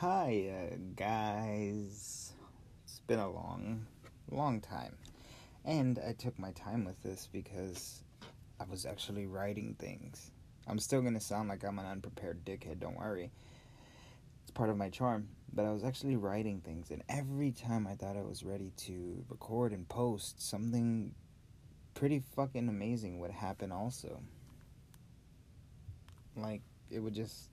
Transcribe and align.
Hi, 0.00 0.70
uh, 0.72 0.76
guys. 0.96 2.32
It's 2.84 3.00
been 3.00 3.18
a 3.18 3.30
long, 3.30 3.84
long 4.30 4.62
time. 4.62 4.96
And 5.66 5.98
I 5.98 6.14
took 6.14 6.38
my 6.38 6.52
time 6.52 6.86
with 6.86 7.02
this 7.02 7.28
because 7.30 8.02
I 8.58 8.64
was 8.70 8.86
actually 8.86 9.26
writing 9.26 9.76
things. 9.78 10.30
I'm 10.66 10.78
still 10.78 11.02
gonna 11.02 11.20
sound 11.20 11.50
like 11.50 11.64
I'm 11.64 11.78
an 11.78 11.84
unprepared 11.84 12.46
dickhead, 12.46 12.80
don't 12.80 12.96
worry. 12.96 13.30
It's 14.40 14.50
part 14.52 14.70
of 14.70 14.78
my 14.78 14.88
charm. 14.88 15.28
But 15.52 15.66
I 15.66 15.70
was 15.70 15.84
actually 15.84 16.16
writing 16.16 16.62
things, 16.62 16.90
and 16.90 17.02
every 17.10 17.50
time 17.50 17.86
I 17.86 17.94
thought 17.94 18.16
I 18.16 18.22
was 18.22 18.42
ready 18.42 18.72
to 18.86 19.22
record 19.28 19.72
and 19.72 19.86
post, 19.86 20.40
something 20.40 21.14
pretty 21.92 22.22
fucking 22.34 22.70
amazing 22.70 23.18
would 23.18 23.32
happen 23.32 23.70
also. 23.70 24.22
Like, 26.34 26.62
it 26.90 27.00
would 27.00 27.14
just 27.14 27.50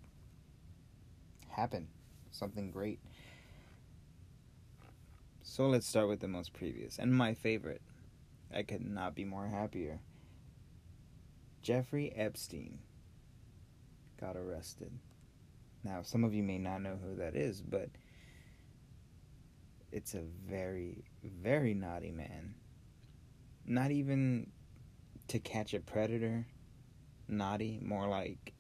happen. 1.50 1.89
Something 2.38 2.70
great. 2.70 3.00
So 5.42 5.66
let's 5.66 5.88
start 5.88 6.07
with 6.07 6.20
the 6.20 6.28
most 6.28 6.54
previous 6.54 7.00
and 7.00 7.11
my 7.11 7.34
favorite. 7.34 7.82
I 8.54 8.61
could 8.61 8.86
not 8.86 9.16
be 9.16 9.25
more 9.25 9.48
happier. 9.48 10.02
Jeffrey 11.64 12.14
Epstein 12.16 12.78
got 14.21 14.38
arrested. 14.38 14.92
Now, 15.84 16.04
some 16.04 16.24
of 16.24 16.36
you 16.36 16.44
may 16.44 16.60
not 16.60 16.84
know 16.84 17.00
who 17.04 17.16
that 17.16 17.36
is, 17.36 17.64
but 17.64 17.89
it's 19.92 20.14
a 20.14 20.22
very, 20.47 21.06
very 21.24 21.74
naughty 21.74 22.11
man. 22.11 22.54
Not 23.66 23.89
even 23.89 24.52
to 25.30 25.39
catch 25.39 25.74
a 25.74 25.80
predator, 25.80 26.46
naughty, 27.28 27.80
more 27.82 28.08
like 28.08 28.54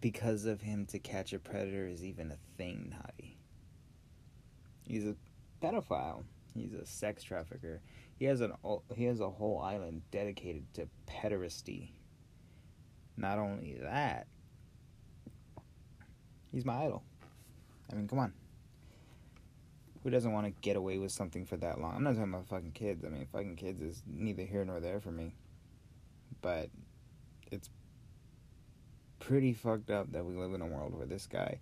because 0.00 0.44
of 0.44 0.60
him 0.60 0.86
to 0.86 0.98
catch 0.98 1.32
a 1.32 1.38
predator 1.38 1.86
is 1.86 2.04
even 2.04 2.30
a 2.30 2.36
thing 2.56 2.94
naughty. 2.94 3.36
He's 4.86 5.06
a 5.06 5.16
pedophile. 5.62 6.24
He's 6.54 6.74
a 6.74 6.86
sex 6.86 7.22
trafficker. 7.22 7.80
He 8.18 8.24
has 8.26 8.40
an 8.40 8.52
he 8.94 9.04
has 9.04 9.20
a 9.20 9.30
whole 9.30 9.60
island 9.60 10.02
dedicated 10.10 10.72
to 10.74 10.88
pederasty. 11.06 11.90
Not 13.16 13.38
only 13.38 13.78
that, 13.82 14.26
he's 16.52 16.64
my 16.64 16.84
idol. 16.84 17.02
I 17.90 17.94
mean, 17.94 18.08
come 18.08 18.18
on. 18.18 18.32
Who 20.02 20.10
doesn't 20.10 20.32
want 20.32 20.46
to 20.46 20.52
get 20.62 20.76
away 20.76 20.98
with 20.98 21.12
something 21.12 21.44
for 21.44 21.56
that 21.58 21.80
long? 21.80 21.96
I'm 21.96 22.04
not 22.04 22.14
talking 22.14 22.32
about 22.32 22.48
fucking 22.48 22.72
kids. 22.72 23.04
I 23.04 23.08
mean, 23.08 23.26
fucking 23.30 23.56
kids 23.56 23.82
is 23.82 24.02
neither 24.06 24.44
here 24.44 24.64
nor 24.64 24.80
there 24.80 25.00
for 25.00 25.10
me. 25.10 25.34
But 26.40 26.70
it's 27.50 27.68
pretty 29.20 29.52
fucked 29.52 29.90
up 29.90 30.10
that 30.12 30.24
we 30.24 30.34
live 30.34 30.54
in 30.54 30.62
a 30.62 30.66
world 30.66 30.94
where 30.94 31.06
this 31.06 31.26
guy 31.26 31.60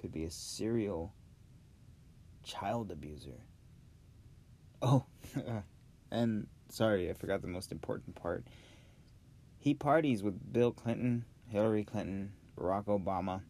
could 0.00 0.12
be 0.12 0.24
a 0.24 0.30
serial 0.30 1.12
child 2.42 2.90
abuser. 2.90 3.40
Oh, 4.82 5.04
and 6.10 6.46
sorry, 6.68 7.08
I 7.08 7.12
forgot 7.12 7.42
the 7.42 7.48
most 7.48 7.70
important 7.70 8.14
part. 8.16 8.46
He 9.58 9.74
parties 9.74 10.22
with 10.22 10.52
Bill 10.52 10.72
Clinton, 10.72 11.24
Hillary 11.48 11.84
Clinton, 11.84 12.32
Barack 12.58 12.84
Obama. 12.84 13.42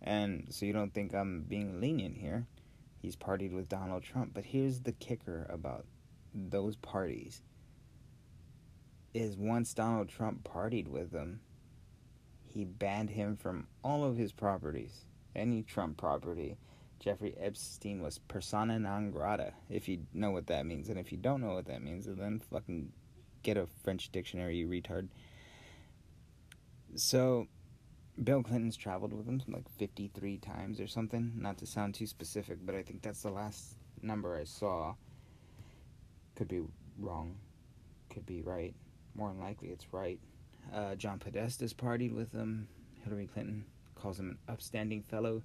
And 0.00 0.46
so 0.50 0.66
you 0.66 0.72
don't 0.72 0.92
think 0.92 1.14
I'm 1.14 1.42
being 1.42 1.80
lenient 1.80 2.16
here. 2.16 2.46
He's 3.00 3.16
partied 3.16 3.52
with 3.52 3.68
Donald 3.68 4.02
Trump. 4.02 4.32
But 4.34 4.44
here's 4.44 4.80
the 4.80 4.92
kicker 4.92 5.46
about 5.48 5.86
those 6.34 6.76
parties 6.76 7.42
is 9.14 9.36
once 9.36 9.74
Donald 9.74 10.08
Trump 10.08 10.42
partied 10.42 10.88
with 10.88 11.10
them, 11.10 11.40
he 12.52 12.64
banned 12.64 13.10
him 13.10 13.36
from 13.36 13.66
all 13.82 14.04
of 14.04 14.16
his 14.16 14.32
properties, 14.32 15.04
any 15.34 15.62
Trump 15.62 15.96
property. 15.96 16.58
Jeffrey 17.00 17.34
Epstein 17.40 18.00
was 18.00 18.18
persona 18.18 18.78
non 18.78 19.10
grata, 19.10 19.54
if 19.68 19.88
you 19.88 20.00
know 20.12 20.30
what 20.30 20.46
that 20.48 20.66
means. 20.66 20.88
And 20.88 20.98
if 20.98 21.10
you 21.10 21.18
don't 21.18 21.40
know 21.40 21.54
what 21.54 21.66
that 21.66 21.82
means, 21.82 22.06
then 22.06 22.40
fucking 22.50 22.92
get 23.42 23.56
a 23.56 23.66
French 23.82 24.12
dictionary, 24.12 24.58
you 24.58 24.68
retard. 24.68 25.08
So, 26.94 27.48
Bill 28.22 28.42
Clinton's 28.42 28.76
traveled 28.76 29.14
with 29.14 29.26
him 29.26 29.42
like 29.48 29.68
53 29.78 30.36
times 30.38 30.78
or 30.78 30.86
something. 30.86 31.32
Not 31.36 31.58
to 31.58 31.66
sound 31.66 31.94
too 31.94 32.06
specific, 32.06 32.58
but 32.64 32.74
I 32.74 32.82
think 32.82 33.02
that's 33.02 33.22
the 33.22 33.30
last 33.30 33.76
number 34.02 34.36
I 34.36 34.44
saw. 34.44 34.94
Could 36.36 36.48
be 36.48 36.60
wrong, 36.98 37.36
could 38.10 38.26
be 38.26 38.42
right. 38.42 38.74
More 39.14 39.28
than 39.28 39.40
likely, 39.40 39.68
it's 39.68 39.86
right. 39.92 40.20
Uh, 40.74 40.94
John 40.94 41.18
Podesta's 41.18 41.74
partied 41.74 42.14
with 42.14 42.32
him. 42.32 42.68
Hillary 43.04 43.26
Clinton 43.26 43.64
calls 43.94 44.18
him 44.18 44.30
an 44.30 44.38
upstanding 44.48 45.02
fellow, 45.02 45.42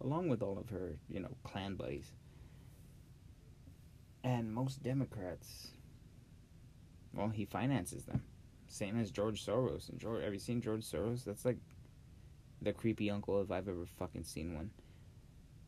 along 0.00 0.28
with 0.28 0.42
all 0.42 0.58
of 0.58 0.70
her, 0.70 0.96
you 1.08 1.20
know, 1.20 1.30
clan 1.44 1.74
buddies. 1.74 2.12
And 4.22 4.52
most 4.52 4.82
Democrats, 4.82 5.68
well, 7.14 7.28
he 7.28 7.44
finances 7.44 8.04
them. 8.04 8.22
Same 8.68 9.00
as 9.00 9.10
George 9.10 9.44
Soros. 9.44 9.88
And 9.88 9.98
George, 9.98 10.22
have 10.22 10.32
you 10.32 10.38
seen 10.38 10.60
George 10.60 10.84
Soros? 10.84 11.24
That's 11.24 11.44
like 11.44 11.58
the 12.62 12.72
creepy 12.72 13.10
uncle 13.10 13.40
if 13.40 13.50
I've 13.50 13.68
ever 13.68 13.86
fucking 13.98 14.24
seen 14.24 14.54
one. 14.54 14.70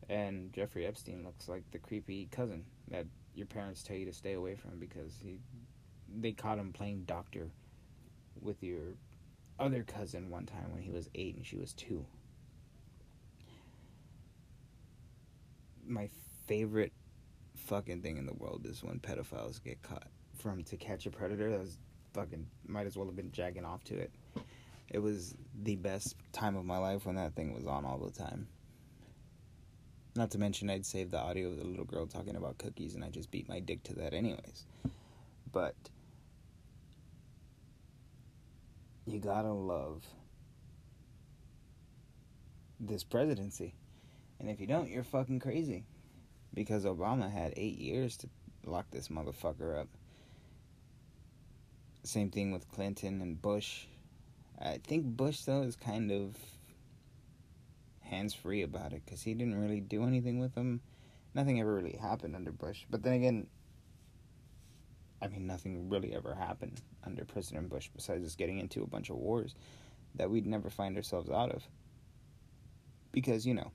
And 0.09 0.53
Jeffrey 0.53 0.85
Epstein 0.85 1.23
looks 1.23 1.47
like 1.47 1.63
the 1.71 1.79
creepy 1.79 2.27
cousin 2.31 2.65
that 2.89 3.05
your 3.35 3.47
parents 3.47 3.83
tell 3.83 3.97
you 3.97 4.05
to 4.05 4.13
stay 4.13 4.33
away 4.33 4.55
from 4.55 4.79
because 4.79 5.19
he, 5.23 5.39
they 6.15 6.31
caught 6.31 6.57
him 6.57 6.71
playing 6.71 7.03
doctor 7.05 7.49
with 8.43 8.61
your 8.61 8.95
other 9.59 9.83
cousin 9.83 10.29
one 10.29 10.45
time 10.45 10.71
when 10.73 10.81
he 10.81 10.91
was 10.91 11.09
eight 11.15 11.35
and 11.35 11.45
she 11.45 11.57
was 11.57 11.73
two. 11.73 12.05
My 15.85 16.09
favorite 16.47 16.93
fucking 17.55 18.01
thing 18.01 18.17
in 18.17 18.25
the 18.25 18.33
world 18.33 18.65
is 18.65 18.83
when 18.83 18.99
pedophiles 18.99 19.63
get 19.63 19.81
caught. 19.81 20.07
From 20.37 20.63
To 20.65 20.77
Catch 20.77 21.05
a 21.05 21.09
Predator, 21.09 21.51
that 21.51 21.59
was 21.59 21.77
fucking, 22.13 22.47
might 22.67 22.87
as 22.87 22.97
well 22.97 23.05
have 23.05 23.15
been 23.15 23.31
jagging 23.31 23.65
off 23.65 23.83
to 23.85 23.97
it. 23.97 24.11
It 24.89 24.99
was 24.99 25.35
the 25.63 25.75
best 25.75 26.15
time 26.31 26.55
of 26.55 26.65
my 26.65 26.77
life 26.77 27.05
when 27.05 27.15
that 27.15 27.35
thing 27.35 27.53
was 27.53 27.65
on 27.65 27.85
all 27.85 27.97
the 27.97 28.11
time. 28.11 28.47
Not 30.15 30.31
to 30.31 30.37
mention, 30.37 30.69
I'd 30.69 30.85
save 30.85 31.09
the 31.09 31.19
audio 31.19 31.49
of 31.49 31.57
the 31.57 31.63
little 31.63 31.85
girl 31.85 32.05
talking 32.05 32.35
about 32.35 32.59
cookies, 32.59 32.93
and 32.93 33.03
I 33.03 33.09
just 33.09 33.31
beat 33.31 33.49
my 33.49 33.59
dick 33.59 33.83
to 33.83 33.95
that, 33.95 34.13
anyways. 34.13 34.65
But 35.51 35.75
you 39.05 39.19
gotta 39.19 39.51
love 39.51 40.03
this 42.79 43.03
presidency. 43.03 43.73
And 44.39 44.49
if 44.49 44.59
you 44.59 44.67
don't, 44.67 44.89
you're 44.89 45.03
fucking 45.03 45.39
crazy. 45.39 45.85
Because 46.53 46.85
Obama 46.85 47.31
had 47.31 47.53
eight 47.57 47.79
years 47.79 48.17
to 48.17 48.29
lock 48.65 48.85
this 48.91 49.07
motherfucker 49.07 49.79
up. 49.79 49.87
Same 52.03 52.29
thing 52.29 52.51
with 52.51 52.69
Clinton 52.69 53.21
and 53.21 53.41
Bush. 53.41 53.85
I 54.61 54.79
think 54.85 55.05
Bush, 55.05 55.41
though, 55.41 55.63
is 55.63 55.75
kind 55.75 56.11
of 56.11 56.35
hands 58.01 58.33
free 58.33 58.61
about 58.61 58.93
it 58.93 59.01
because 59.05 59.21
he 59.23 59.33
didn't 59.33 59.59
really 59.59 59.79
do 59.79 60.03
anything 60.03 60.39
with 60.39 60.53
them. 60.53 60.81
Nothing 61.33 61.59
ever 61.59 61.73
really 61.73 61.97
happened 61.99 62.35
under 62.35 62.51
Bush. 62.51 62.83
But 62.89 63.01
then 63.01 63.13
again, 63.13 63.47
I 65.23 65.27
mean, 65.29 65.47
nothing 65.47 65.87
really 65.89 66.13
ever 66.13 66.35
happened 66.35 66.81
under 67.05 67.23
President 67.23 67.69
Bush 67.69 67.89
besides 67.95 68.25
us 68.25 68.35
getting 68.35 68.59
into 68.59 68.83
a 68.83 68.87
bunch 68.87 69.09
of 69.09 69.15
wars 69.15 69.55
that 70.15 70.29
we'd 70.29 70.45
never 70.45 70.69
find 70.69 70.97
ourselves 70.97 71.29
out 71.29 71.49
of. 71.49 71.63
Because, 73.13 73.45
you 73.47 73.53
know, 73.53 73.71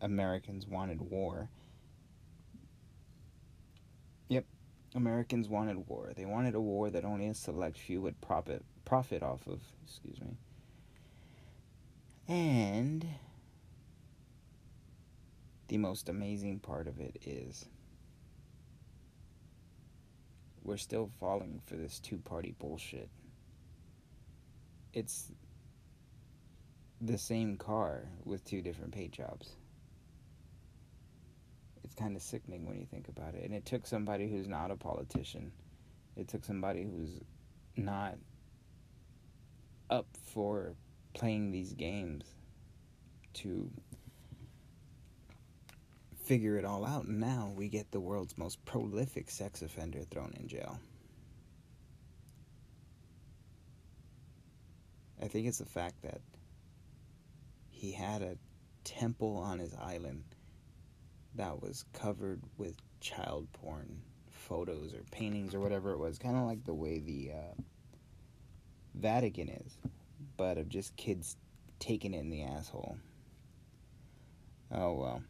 Americans 0.00 0.66
wanted 0.66 1.02
war. 1.02 1.50
Yep, 4.28 4.46
Americans 4.94 5.48
wanted 5.50 5.86
war. 5.86 6.12
They 6.16 6.24
wanted 6.24 6.54
a 6.54 6.60
war 6.60 6.88
that 6.88 7.04
only 7.04 7.26
a 7.26 7.34
select 7.34 7.76
few 7.76 8.00
would 8.00 8.18
profit 8.22 8.64
profit 8.86 9.22
off 9.22 9.46
of, 9.46 9.60
excuse 9.84 10.18
me. 10.20 10.36
And 12.26 13.06
the 15.68 15.76
most 15.76 16.08
amazing 16.08 16.60
part 16.60 16.88
of 16.88 17.00
it 17.00 17.18
is 17.26 17.66
we're 20.64 20.78
still 20.78 21.10
falling 21.20 21.60
for 21.66 21.76
this 21.76 22.00
two 22.00 22.18
party 22.18 22.54
bullshit. 22.58 23.08
It's 24.92 25.30
the 27.00 27.18
same 27.18 27.56
car 27.56 28.08
with 28.24 28.44
two 28.44 28.62
different 28.62 28.92
paint 28.92 29.12
jobs. 29.12 29.50
It's 31.84 31.94
kind 31.94 32.16
of 32.16 32.22
sickening 32.22 32.66
when 32.66 32.78
you 32.78 32.86
think 32.86 33.08
about 33.08 33.34
it. 33.34 33.44
And 33.44 33.54
it 33.54 33.66
took 33.66 33.86
somebody 33.86 34.28
who's 34.28 34.48
not 34.48 34.70
a 34.70 34.76
politician, 34.76 35.52
it 36.16 36.28
took 36.28 36.44
somebody 36.44 36.82
who's 36.82 37.20
not 37.76 38.16
up 39.90 40.06
for 40.32 40.74
playing 41.12 41.50
these 41.50 41.74
games 41.74 42.24
to 43.34 43.70
figure 46.24 46.56
it 46.56 46.64
all 46.64 46.84
out. 46.84 47.04
And 47.04 47.20
now 47.20 47.52
we 47.54 47.68
get 47.68 47.90
the 47.90 48.00
world's 48.00 48.36
most 48.38 48.64
prolific 48.64 49.30
sex 49.30 49.62
offender 49.62 50.02
thrown 50.10 50.32
in 50.38 50.48
jail. 50.48 50.78
I 55.22 55.28
think 55.28 55.46
it's 55.46 55.58
the 55.58 55.66
fact 55.66 56.02
that 56.02 56.20
he 57.70 57.92
had 57.92 58.22
a 58.22 58.36
temple 58.84 59.36
on 59.36 59.58
his 59.58 59.74
island 59.74 60.24
that 61.36 61.60
was 61.60 61.84
covered 61.92 62.42
with 62.58 62.76
child 63.00 63.48
porn 63.52 64.00
photos 64.30 64.92
or 64.94 65.02
paintings 65.10 65.54
or 65.54 65.60
whatever 65.60 65.92
it 65.92 65.98
was, 65.98 66.18
kind 66.18 66.36
of 66.36 66.44
like 66.44 66.64
the 66.64 66.74
way 66.74 66.98
the 66.98 67.32
uh, 67.32 67.62
Vatican 68.94 69.48
is, 69.48 69.78
but 70.36 70.58
of 70.58 70.68
just 70.68 70.96
kids 70.96 71.36
taking 71.78 72.14
it 72.14 72.18
in 72.18 72.30
the 72.30 72.42
asshole. 72.42 72.96
Oh 74.70 74.94
well. 74.94 75.22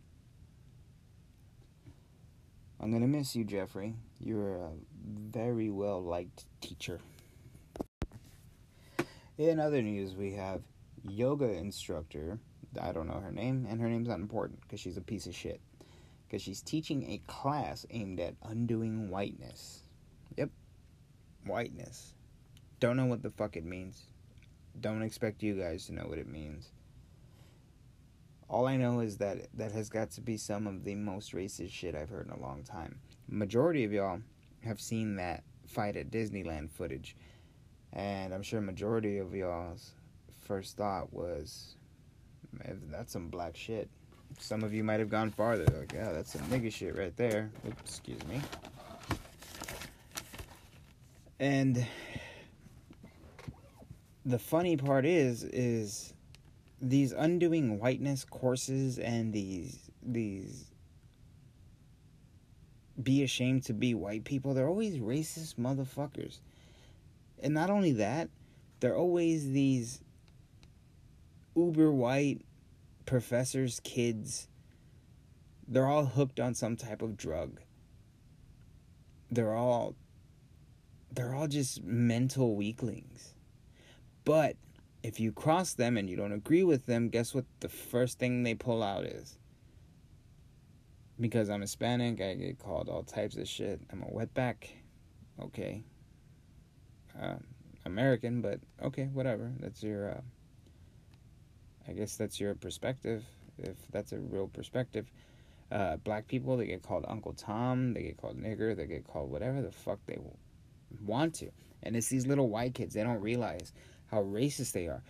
I'm 2.80 2.92
gonna 2.92 3.06
miss 3.06 3.34
you, 3.34 3.44
Jeffrey. 3.44 3.94
You're 4.20 4.56
a 4.56 4.70
very 5.30 5.70
well 5.70 6.02
liked 6.02 6.44
teacher. 6.60 7.00
In 9.38 9.58
other 9.58 9.82
news, 9.82 10.14
we 10.14 10.32
have 10.32 10.62
yoga 11.02 11.50
instructor. 11.52 12.38
I 12.80 12.92
don't 12.92 13.08
know 13.08 13.20
her 13.20 13.32
name, 13.32 13.66
and 13.68 13.80
her 13.80 13.88
name's 13.88 14.08
not 14.08 14.18
important 14.18 14.60
because 14.60 14.80
she's 14.80 14.96
a 14.96 15.02
piece 15.02 15.26
of 15.26 15.34
shit. 15.34 15.60
Because 16.26 16.42
she's 16.42 16.62
teaching 16.62 17.10
a 17.10 17.20
class 17.26 17.86
aimed 17.90 18.20
at 18.20 18.34
undoing 18.42 19.10
whiteness. 19.10 19.82
Yep, 20.36 20.50
whiteness. 21.46 22.14
Don't 22.80 22.96
know 22.96 23.06
what 23.06 23.22
the 23.22 23.30
fuck 23.30 23.56
it 23.56 23.64
means. 23.64 24.02
Don't 24.80 25.02
expect 25.02 25.42
you 25.42 25.54
guys 25.54 25.86
to 25.86 25.94
know 25.94 26.06
what 26.06 26.18
it 26.18 26.28
means. 26.28 26.70
All 28.48 28.66
I 28.66 28.76
know 28.76 29.00
is 29.00 29.16
that 29.18 29.48
that 29.54 29.72
has 29.72 29.88
got 29.88 30.10
to 30.12 30.20
be 30.20 30.36
some 30.36 30.66
of 30.66 30.84
the 30.84 30.94
most 30.94 31.32
racist 31.32 31.70
shit 31.72 31.94
I've 31.94 32.10
heard 32.10 32.26
in 32.26 32.32
a 32.32 32.40
long 32.40 32.62
time. 32.62 32.98
Majority 33.28 33.84
of 33.84 33.92
y'all 33.92 34.20
have 34.62 34.80
seen 34.80 35.16
that 35.16 35.42
fight 35.66 35.96
at 35.96 36.10
Disneyland 36.10 36.70
footage, 36.70 37.16
and 37.92 38.32
I'm 38.34 38.42
sure 38.42 38.60
majority 38.60 39.18
of 39.18 39.34
y'all's 39.34 39.92
first 40.40 40.76
thought 40.76 41.12
was, 41.12 41.76
"That's 42.90 43.12
some 43.12 43.28
black 43.28 43.56
shit." 43.56 43.88
Some 44.38 44.62
of 44.62 44.74
you 44.74 44.82
might 44.84 45.00
have 45.00 45.10
gone 45.10 45.30
farther, 45.30 45.66
like, 45.78 45.92
"Yeah, 45.92 46.12
that's 46.12 46.32
some 46.32 46.42
nigga 46.48 46.72
shit 46.72 46.96
right 46.96 47.16
there." 47.16 47.50
Oops, 47.66 47.80
excuse 47.82 48.24
me. 48.26 48.40
And 51.38 51.86
the 54.24 54.38
funny 54.38 54.76
part 54.76 55.04
is, 55.04 55.44
is 55.44 56.13
these 56.88 57.12
undoing 57.12 57.78
whiteness 57.78 58.24
courses 58.24 58.98
and 58.98 59.32
these 59.32 59.90
these 60.02 60.66
be 63.02 63.22
ashamed 63.22 63.64
to 63.64 63.72
be 63.72 63.94
white 63.94 64.24
people, 64.24 64.54
they're 64.54 64.68
always 64.68 64.98
racist 64.98 65.56
motherfuckers. 65.56 66.38
And 67.42 67.52
not 67.52 67.70
only 67.70 67.92
that, 67.92 68.28
they're 68.80 68.96
always 68.96 69.50
these 69.50 70.00
uber 71.56 71.90
white 71.90 72.42
professors' 73.06 73.80
kids. 73.82 74.48
They're 75.66 75.86
all 75.86 76.06
hooked 76.06 76.38
on 76.38 76.54
some 76.54 76.76
type 76.76 77.02
of 77.02 77.16
drug. 77.16 77.60
They're 79.30 79.54
all 79.54 79.96
they're 81.10 81.34
all 81.34 81.48
just 81.48 81.82
mental 81.82 82.56
weaklings. 82.56 83.34
But 84.24 84.56
if 85.04 85.20
you 85.20 85.30
cross 85.32 85.74
them 85.74 85.98
and 85.98 86.08
you 86.08 86.16
don't 86.16 86.32
agree 86.32 86.64
with 86.64 86.86
them, 86.86 87.10
guess 87.10 87.34
what 87.34 87.44
the 87.60 87.68
first 87.68 88.18
thing 88.18 88.42
they 88.42 88.54
pull 88.54 88.82
out 88.82 89.04
is? 89.04 89.38
Because 91.20 91.50
I'm 91.50 91.60
Hispanic, 91.60 92.22
I 92.22 92.34
get 92.34 92.58
called 92.58 92.88
all 92.88 93.02
types 93.02 93.36
of 93.36 93.46
shit. 93.46 93.82
I'm 93.92 94.02
a 94.02 94.06
wetback. 94.06 94.64
Okay. 95.42 95.84
Uh, 97.20 97.34
American, 97.84 98.40
but 98.40 98.60
okay, 98.82 99.10
whatever. 99.12 99.52
That's 99.60 99.82
your, 99.82 100.10
uh, 100.10 100.20
I 101.86 101.92
guess 101.92 102.16
that's 102.16 102.40
your 102.40 102.54
perspective, 102.54 103.24
if 103.58 103.76
that's 103.92 104.12
a 104.12 104.18
real 104.18 104.48
perspective. 104.48 105.10
Uh, 105.70 105.98
black 105.98 106.26
people, 106.28 106.56
they 106.56 106.66
get 106.66 106.82
called 106.82 107.04
Uncle 107.08 107.34
Tom, 107.34 107.92
they 107.92 108.04
get 108.04 108.16
called 108.16 108.42
nigger, 108.42 108.74
they 108.74 108.86
get 108.86 109.06
called 109.06 109.30
whatever 109.30 109.60
the 109.60 109.70
fuck 109.70 109.98
they 110.06 110.18
want 111.04 111.34
to. 111.34 111.50
And 111.82 111.94
it's 111.94 112.08
these 112.08 112.26
little 112.26 112.48
white 112.48 112.72
kids, 112.72 112.94
they 112.94 113.02
don't 113.02 113.20
realize 113.20 113.74
how 114.14 114.22
racist 114.22 114.72
they 114.72 114.86
are. 114.86 115.02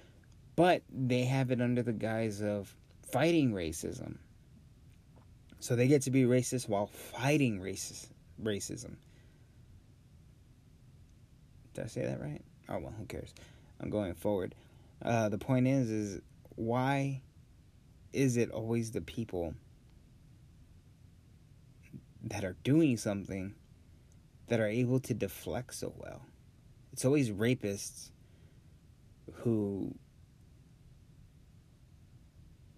But 0.57 0.83
they 0.91 1.25
have 1.25 1.51
it 1.51 1.61
under 1.61 1.83
the 1.83 1.93
guise 1.93 2.41
of 2.41 2.75
fighting 3.13 3.53
racism. 3.53 4.17
So 5.61 5.77
they 5.77 5.89
get 5.89 6.03
to 6.03 6.11
be 6.11 6.25
racist 6.25 6.69
while 6.69 6.87
fighting 6.87 7.61
racist 7.61 8.07
racism. 8.43 8.97
Did 11.75 11.85
I 11.85 11.87
say 11.89 12.03
that 12.03 12.21
right? 12.21 12.41
Oh 12.69 12.79
well, 12.79 12.95
who 12.99 13.05
cares? 13.07 13.35
I'm 13.81 13.91
going 13.91 14.15
forward. 14.15 14.55
Uh, 15.03 15.29
the 15.29 15.39
point 15.39 15.67
is, 15.67 15.91
is 15.91 16.21
why 16.57 17.21
is 18.13 18.37
it 18.37 18.51
always 18.51 18.93
the 18.93 19.01
people 19.01 19.55
that 22.23 22.45
are 22.45 22.57
doing 22.63 22.97
something 22.97 23.55
that 24.49 24.61
are 24.61 24.69
able 24.69 25.01
to 25.01 25.15
deflect 25.15 25.75
so 25.75 25.93
well? 25.97 26.23
It's 26.93 27.05
always 27.05 27.31
rapists 27.31 28.11
who 29.33 29.95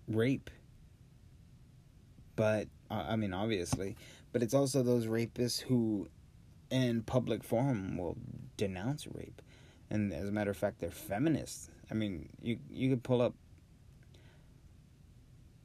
rape. 0.09 0.51
But, 2.35 2.69
I 2.91 3.17
mean, 3.17 3.33
obviously. 3.33 3.97
But 4.33 4.43
it's 4.43 4.55
also 4.55 4.83
those 4.83 5.07
rapists 5.07 5.61
who, 5.61 6.09
in 6.71 7.03
public 7.03 7.43
forum, 7.43 7.97
will 7.97 8.17
denounce 8.57 9.07
rape. 9.07 9.41
And 9.89 10.13
as 10.13 10.29
a 10.29 10.33
matter 10.33 10.51
of 10.51 10.57
fact, 10.57 10.81
they're 10.81 10.91
feminists. 10.91 11.71
I 11.91 11.95
mean, 11.95 12.29
you 12.43 12.59
you 12.69 12.91
could 12.91 13.05
pull 13.05 13.23
up 13.23 13.35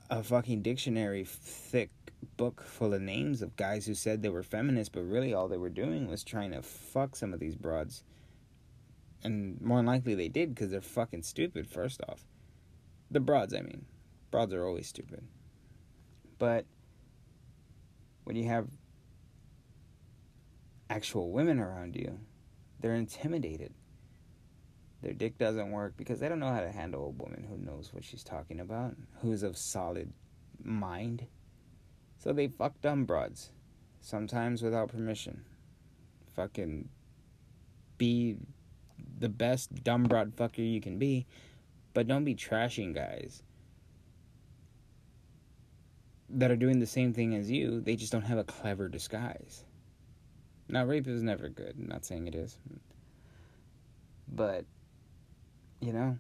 a 0.10 0.22
fucking 0.24 0.62
dictionary 0.62 1.26
thick 1.26 1.90
book 2.38 2.62
full 2.64 2.94
of 2.94 3.02
names 3.02 3.42
of 3.42 3.56
guys 3.56 3.86
who 3.86 3.96
said 3.96 4.22
they 4.22 4.30
were 4.30 4.44
feminists, 4.44 4.90
but 4.94 5.02
really 5.02 5.34
all 5.34 5.48
they 5.48 5.58
were 5.58 5.70
doing 5.70 6.08
was 6.08 6.24
trying 6.24 6.52
to 6.52 6.62
fuck 6.62 7.16
some 7.16 7.34
of 7.34 7.40
these 7.40 7.56
broads 7.56 8.04
and 9.24 9.60
more 9.62 9.78
than 9.78 9.86
likely 9.86 10.16
they 10.16 10.30
did 10.30 10.54
because 10.54 10.72
they're 10.72 10.82
fucking 10.82 11.24
stupid, 11.24 11.68
first 11.68 12.02
off. 12.08 12.26
The 13.10 13.20
broads, 13.20 13.54
I 13.54 13.62
mean. 13.62 13.86
Broads 14.32 14.54
are 14.54 14.66
always 14.66 14.88
stupid. 14.88 15.24
But 16.40 16.66
when 18.24 18.36
you 18.36 18.48
have 18.48 18.68
actual 20.90 21.32
women 21.32 21.60
around 21.60 21.96
you, 21.96 22.20
they're 22.80 22.96
intimidated. 22.96 23.74
Their 25.02 25.14
dick 25.14 25.38
doesn't 25.38 25.72
work 25.72 25.94
because 25.98 26.20
they 26.20 26.30
don't 26.30 26.40
know 26.40 26.54
how 26.54 26.62
to 26.62 26.72
handle 26.72 27.06
a 27.06 27.10
woman 27.10 27.46
who 27.48 27.58
knows 27.58 27.92
what 27.92 28.04
she's 28.04 28.24
talking 28.24 28.60
about, 28.60 28.96
who's 29.22 29.44
of 29.44 29.58
solid 29.58 30.14
mind. 30.64 31.26
So 32.18 32.34
they 32.34 32.48
fuck 32.48 32.80
dumb 32.82 33.06
broads, 33.06 33.52
sometimes 34.00 34.62
without 34.62 34.90
permission. 34.90 35.44
Fucking 36.36 36.88
be 37.98 38.38
the 39.22 39.30
best 39.30 39.84
dumb 39.84 40.04
broad 40.04 40.36
fucker 40.36 40.58
you 40.58 40.82
can 40.82 40.98
be, 40.98 41.26
but 41.94 42.08
don't 42.08 42.26
be 42.26 42.36
trashing 42.36 42.94
guys 42.94 43.44
that 46.30 46.52
are 46.52 46.56
doing 46.56 46.80
the 46.80 46.88
same 46.88 47.14
thing 47.14 47.36
as 47.36 47.50
you. 47.50 47.82
They 47.82 47.96
just 47.96 48.12
don't 48.12 48.24
have 48.24 48.38
a 48.38 48.44
clever 48.44 48.88
disguise. 48.88 49.64
Now, 50.68 50.86
rape 50.86 51.08
is 51.08 51.22
never 51.22 51.50
good. 51.50 51.76
I'm 51.78 51.88
not 51.88 52.06
saying 52.06 52.28
it 52.28 52.36
is. 52.36 52.58
But, 54.28 54.66
you 55.82 55.92
know, 55.92 56.18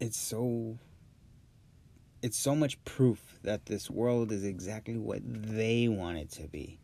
it's 0.00 0.18
so. 0.18 0.78
It's 2.20 2.36
so 2.36 2.56
much 2.56 2.82
proof 2.84 3.38
that 3.44 3.66
this 3.66 3.88
world 3.88 4.32
is 4.32 4.44
exactly 4.44 4.96
what 4.96 5.20
they 5.24 5.86
want 5.86 6.18
it 6.18 6.30
to 6.30 6.48
be. 6.48 6.80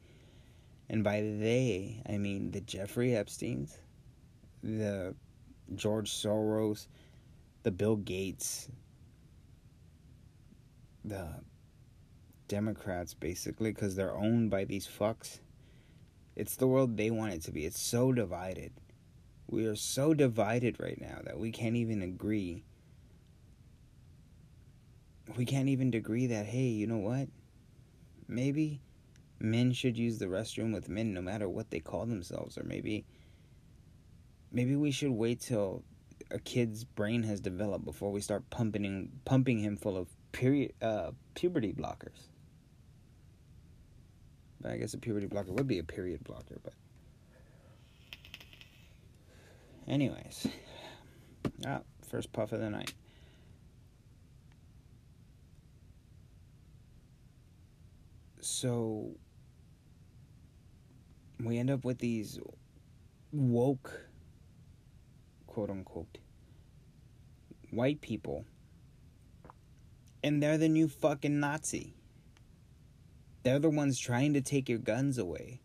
And 0.88 1.02
by 1.02 1.20
they, 1.20 2.02
I 2.08 2.18
mean 2.18 2.50
the 2.50 2.60
Jeffrey 2.60 3.10
Epsteins, 3.10 3.78
the 4.62 5.14
George 5.74 6.10
Soros, 6.10 6.88
the 7.62 7.70
Bill 7.70 7.96
Gates, 7.96 8.68
the 11.04 11.28
Democrats, 12.48 13.14
basically, 13.14 13.72
because 13.72 13.96
they're 13.96 14.14
owned 14.14 14.50
by 14.50 14.64
these 14.64 14.86
fucks. 14.86 15.40
It's 16.36 16.56
the 16.56 16.66
world 16.66 16.96
they 16.96 17.10
want 17.10 17.32
it 17.32 17.42
to 17.42 17.52
be. 17.52 17.64
It's 17.64 17.80
so 17.80 18.12
divided. 18.12 18.72
We 19.46 19.66
are 19.66 19.76
so 19.76 20.14
divided 20.14 20.80
right 20.80 21.00
now 21.00 21.20
that 21.24 21.38
we 21.38 21.50
can't 21.52 21.76
even 21.76 22.02
agree. 22.02 22.64
We 25.36 25.44
can't 25.44 25.68
even 25.68 25.94
agree 25.94 26.26
that, 26.26 26.46
hey, 26.46 26.66
you 26.66 26.86
know 26.86 26.98
what? 26.98 27.28
Maybe 28.28 28.80
men 29.44 29.72
should 29.72 29.96
use 29.96 30.18
the 30.18 30.26
restroom 30.26 30.72
with 30.72 30.88
men 30.88 31.12
no 31.14 31.22
matter 31.22 31.48
what 31.48 31.70
they 31.70 31.80
call 31.80 32.06
themselves 32.06 32.58
or 32.58 32.64
maybe 32.64 33.04
maybe 34.50 34.74
we 34.76 34.90
should 34.90 35.10
wait 35.10 35.40
till 35.40 35.82
a 36.30 36.38
kid's 36.38 36.84
brain 36.84 37.22
has 37.22 37.40
developed 37.40 37.84
before 37.84 38.10
we 38.10 38.20
start 38.20 38.48
pumping 38.50 38.84
him, 38.84 39.12
pumping 39.24 39.58
him 39.58 39.76
full 39.76 39.96
of 39.96 40.08
period 40.32 40.72
uh, 40.80 41.10
puberty 41.34 41.72
blockers. 41.72 42.28
But 44.60 44.72
i 44.72 44.76
guess 44.78 44.94
a 44.94 44.98
puberty 44.98 45.26
blocker 45.26 45.52
would 45.52 45.68
be 45.68 45.78
a 45.78 45.84
period 45.84 46.24
blocker 46.24 46.58
but 46.64 46.72
anyways 49.86 50.46
ah 51.66 51.80
first 52.08 52.32
puff 52.32 52.52
of 52.52 52.60
the 52.60 52.70
night. 52.70 52.92
So 58.40 59.16
we 61.46 61.58
end 61.58 61.70
up 61.70 61.84
with 61.84 61.98
these 61.98 62.38
woke, 63.32 64.08
quote 65.46 65.70
unquote, 65.70 66.18
white 67.70 68.00
people. 68.00 68.44
And 70.22 70.42
they're 70.42 70.58
the 70.58 70.68
new 70.68 70.88
fucking 70.88 71.38
Nazi. 71.38 71.94
They're 73.42 73.58
the 73.58 73.68
ones 73.68 73.98
trying 73.98 74.32
to 74.34 74.40
take 74.40 74.68
your 74.68 74.78
guns 74.78 75.18
away. 75.18 75.60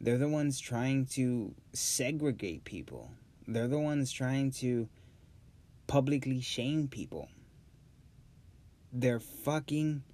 They're 0.00 0.18
the 0.18 0.28
ones 0.28 0.60
trying 0.60 1.06
to 1.06 1.54
segregate 1.72 2.64
people. 2.64 3.10
They're 3.48 3.68
the 3.68 3.80
ones 3.80 4.12
trying 4.12 4.52
to 4.52 4.88
publicly 5.88 6.40
shame 6.40 6.86
people. 6.86 7.28
They're 8.92 9.20
fucking. 9.20 10.04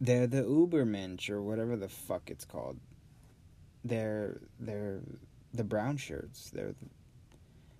They're 0.00 0.26
the 0.26 0.42
Ubermensch 0.42 1.28
or 1.28 1.42
whatever 1.42 1.76
the 1.76 1.88
fuck 1.88 2.30
it's 2.30 2.44
called. 2.44 2.78
They're 3.84 4.40
they're 4.58 5.00
the 5.52 5.64
brown 5.64 5.96
shirts. 5.96 6.50
They're 6.50 6.72
the, 6.72 6.86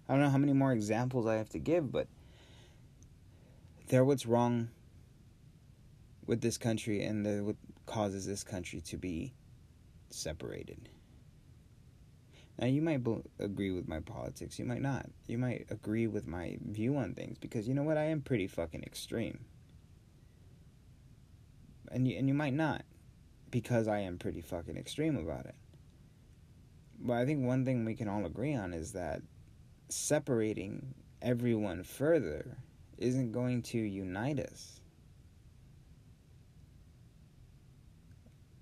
I 0.08 0.14
don't 0.14 0.22
know 0.22 0.30
how 0.30 0.38
many 0.38 0.52
more 0.52 0.72
examples 0.72 1.26
I 1.26 1.36
have 1.36 1.48
to 1.50 1.58
give, 1.58 1.90
but 1.90 2.08
they're 3.88 4.04
what's 4.04 4.26
wrong 4.26 4.68
with 6.26 6.40
this 6.40 6.58
country 6.58 7.04
and 7.04 7.24
the, 7.24 7.42
what 7.42 7.56
causes 7.86 8.26
this 8.26 8.44
country 8.44 8.80
to 8.82 8.96
be 8.96 9.32
separated. 10.10 10.88
Now, 12.58 12.66
you 12.66 12.82
might 12.82 13.02
be- 13.02 13.22
agree 13.38 13.70
with 13.70 13.88
my 13.88 14.00
politics, 14.00 14.58
you 14.58 14.64
might 14.64 14.82
not. 14.82 15.06
You 15.26 15.38
might 15.38 15.66
agree 15.70 16.06
with 16.06 16.26
my 16.26 16.58
view 16.62 16.96
on 16.96 17.14
things 17.14 17.38
because 17.38 17.66
you 17.66 17.74
know 17.74 17.82
what? 17.82 17.96
I 17.96 18.04
am 18.04 18.20
pretty 18.20 18.46
fucking 18.46 18.82
extreme. 18.82 19.40
And 21.90 22.06
you, 22.06 22.16
and 22.16 22.28
you 22.28 22.34
might 22.34 22.54
not 22.54 22.84
because 23.50 23.88
I 23.88 24.00
am 24.00 24.18
pretty 24.18 24.40
fucking 24.40 24.76
extreme 24.76 25.16
about 25.16 25.46
it. 25.46 25.54
But 27.00 27.14
I 27.14 27.24
think 27.24 27.44
one 27.44 27.64
thing 27.64 27.84
we 27.84 27.94
can 27.94 28.08
all 28.08 28.26
agree 28.26 28.54
on 28.54 28.72
is 28.72 28.92
that 28.92 29.22
separating 29.88 30.94
everyone 31.22 31.82
further 31.82 32.56
isn't 32.98 33.32
going 33.32 33.62
to 33.62 33.78
unite 33.78 34.38
us. 34.38 34.80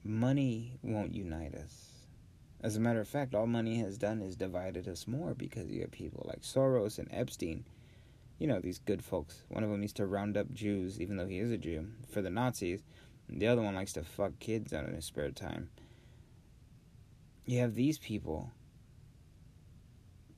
Money 0.04 0.78
won't 0.82 1.14
unite 1.14 1.54
us. 1.54 1.88
As 2.60 2.76
a 2.76 2.80
matter 2.80 3.00
of 3.00 3.08
fact, 3.08 3.34
all 3.34 3.46
money 3.46 3.78
has 3.78 3.98
done 3.98 4.22
is 4.22 4.34
divided 4.34 4.88
us 4.88 5.06
more 5.06 5.34
because 5.34 5.70
you 5.70 5.82
have 5.82 5.90
people 5.90 6.24
like 6.26 6.40
Soros 6.40 6.98
and 6.98 7.08
Epstein. 7.12 7.64
You 8.38 8.46
know, 8.46 8.60
these 8.60 8.78
good 8.78 9.04
folks. 9.04 9.42
One 9.48 9.64
of 9.64 9.70
them 9.70 9.82
used 9.82 9.96
to 9.96 10.06
round 10.06 10.36
up 10.36 10.52
Jews, 10.52 11.00
even 11.00 11.16
though 11.16 11.26
he 11.26 11.38
is 11.38 11.50
a 11.50 11.58
Jew, 11.58 11.88
for 12.10 12.22
the 12.22 12.30
Nazis. 12.30 12.82
The 13.28 13.46
other 13.46 13.62
one 13.62 13.74
likes 13.74 13.92
to 13.94 14.02
fuck 14.02 14.38
kids 14.38 14.72
out 14.72 14.86
in 14.86 14.94
his 14.94 15.04
spare 15.04 15.30
time. 15.30 15.70
You 17.44 17.60
have 17.60 17.74
these 17.74 17.98
people 17.98 18.52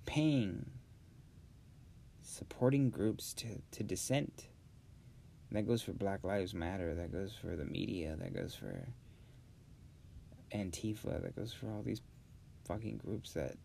paying, 0.07 0.71
supporting 2.23 2.91
groups 2.91 3.33
to, 3.35 3.47
to 3.73 3.83
dissent. 3.83 4.47
that 5.53 5.67
goes 5.67 5.83
for 5.83 5.93
Black 5.93 6.25
Lives 6.25 6.55
Matter, 6.55 6.95
that 6.95 7.13
goes 7.13 7.35
for 7.35 7.57
the 7.57 7.65
media, 7.65 8.17
that 8.21 8.35
goes 8.35 8.55
for 8.55 8.89
Antifa, 10.53 11.23
that 11.23 11.37
goes 11.37 11.53
for 11.53 11.71
all 11.71 11.83
these 11.83 12.03
fucking 12.65 12.99
groups 12.99 13.33
that, 13.33 13.57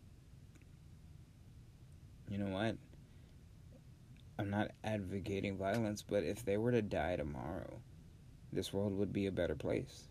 you 2.28 2.38
know 2.38 2.52
what? 2.52 2.76
I'm 4.38 4.50
not 4.50 4.70
advocating 4.84 5.56
violence, 5.56 6.02
but 6.02 6.22
if 6.22 6.44
they 6.44 6.56
were 6.56 6.72
to 6.72 6.82
die 6.82 7.16
tomorrow, 7.16 7.80
this 8.52 8.72
world 8.72 8.96
would 8.96 9.12
be 9.12 9.26
a 9.26 9.32
better 9.32 9.54
place. 9.54 10.08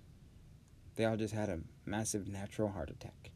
They 0.96 1.06
all 1.06 1.18
just 1.18 1.34
had 1.34 1.50
a 1.50 1.60
massive 1.86 2.28
natural 2.28 2.70
heart 2.70 2.90
attack. 2.90 3.32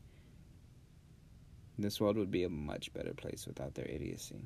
This 1.78 2.00
world 2.00 2.18
would 2.18 2.32
be 2.32 2.44
a 2.44 2.50
much 2.50 2.94
better 2.94 3.14
place 3.14 3.46
without 3.48 3.76
their 3.76 3.88
idiocy. 3.88 4.44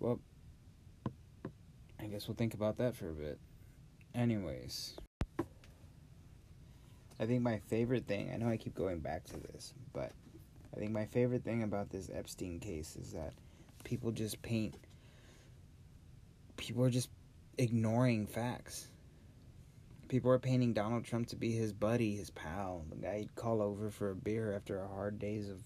Well, 0.00 0.20
I 2.00 2.06
guess 2.06 2.26
we'll 2.26 2.34
think 2.34 2.54
about 2.54 2.78
that 2.78 2.96
for 2.96 3.10
a 3.10 3.14
bit. 3.14 3.38
Anyways. 4.14 4.94
I 7.20 7.26
think 7.26 7.42
my 7.42 7.58
favorite 7.68 8.08
thing, 8.08 8.32
I 8.34 8.36
know 8.36 8.48
I 8.48 8.56
keep 8.56 8.74
going 8.74 8.98
back 8.98 9.24
to 9.26 9.38
this, 9.38 9.74
but 9.92 10.10
I 10.74 10.80
think 10.80 10.90
my 10.90 11.06
favorite 11.06 11.44
thing 11.44 11.62
about 11.62 11.90
this 11.90 12.10
Epstein 12.12 12.58
case 12.58 12.96
is 12.96 13.12
that 13.12 13.34
people 13.84 14.10
just 14.10 14.42
paint, 14.42 14.76
people 16.56 16.82
are 16.84 16.90
just 16.90 17.10
ignoring 17.58 18.26
facts. 18.26 18.88
People 20.08 20.30
are 20.30 20.38
painting 20.38 20.74
Donald 20.74 21.04
Trump 21.04 21.28
to 21.28 21.36
be 21.36 21.52
his 21.52 21.72
buddy, 21.72 22.16
his 22.16 22.30
pal, 22.30 22.84
the 22.90 22.96
guy 22.96 23.20
he'd 23.20 23.34
call 23.34 23.62
over 23.62 23.90
for 23.90 24.10
a 24.10 24.14
beer 24.16 24.54
after 24.54 24.82
a 24.82 24.88
hard 24.88 25.18
days 25.18 25.48
of 25.48 25.60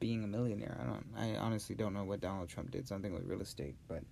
being 0.00 0.24
a 0.24 0.26
millionaire. 0.26 0.78
I 0.80 0.86
don't, 0.86 1.06
I 1.16 1.38
honestly 1.38 1.74
don't 1.74 1.94
know 1.94 2.04
what 2.04 2.20
Donald 2.20 2.48
Trump 2.48 2.70
did, 2.70 2.88
something 2.88 3.12
with 3.12 3.24
real 3.24 3.42
estate, 3.42 3.76
but 3.88 4.02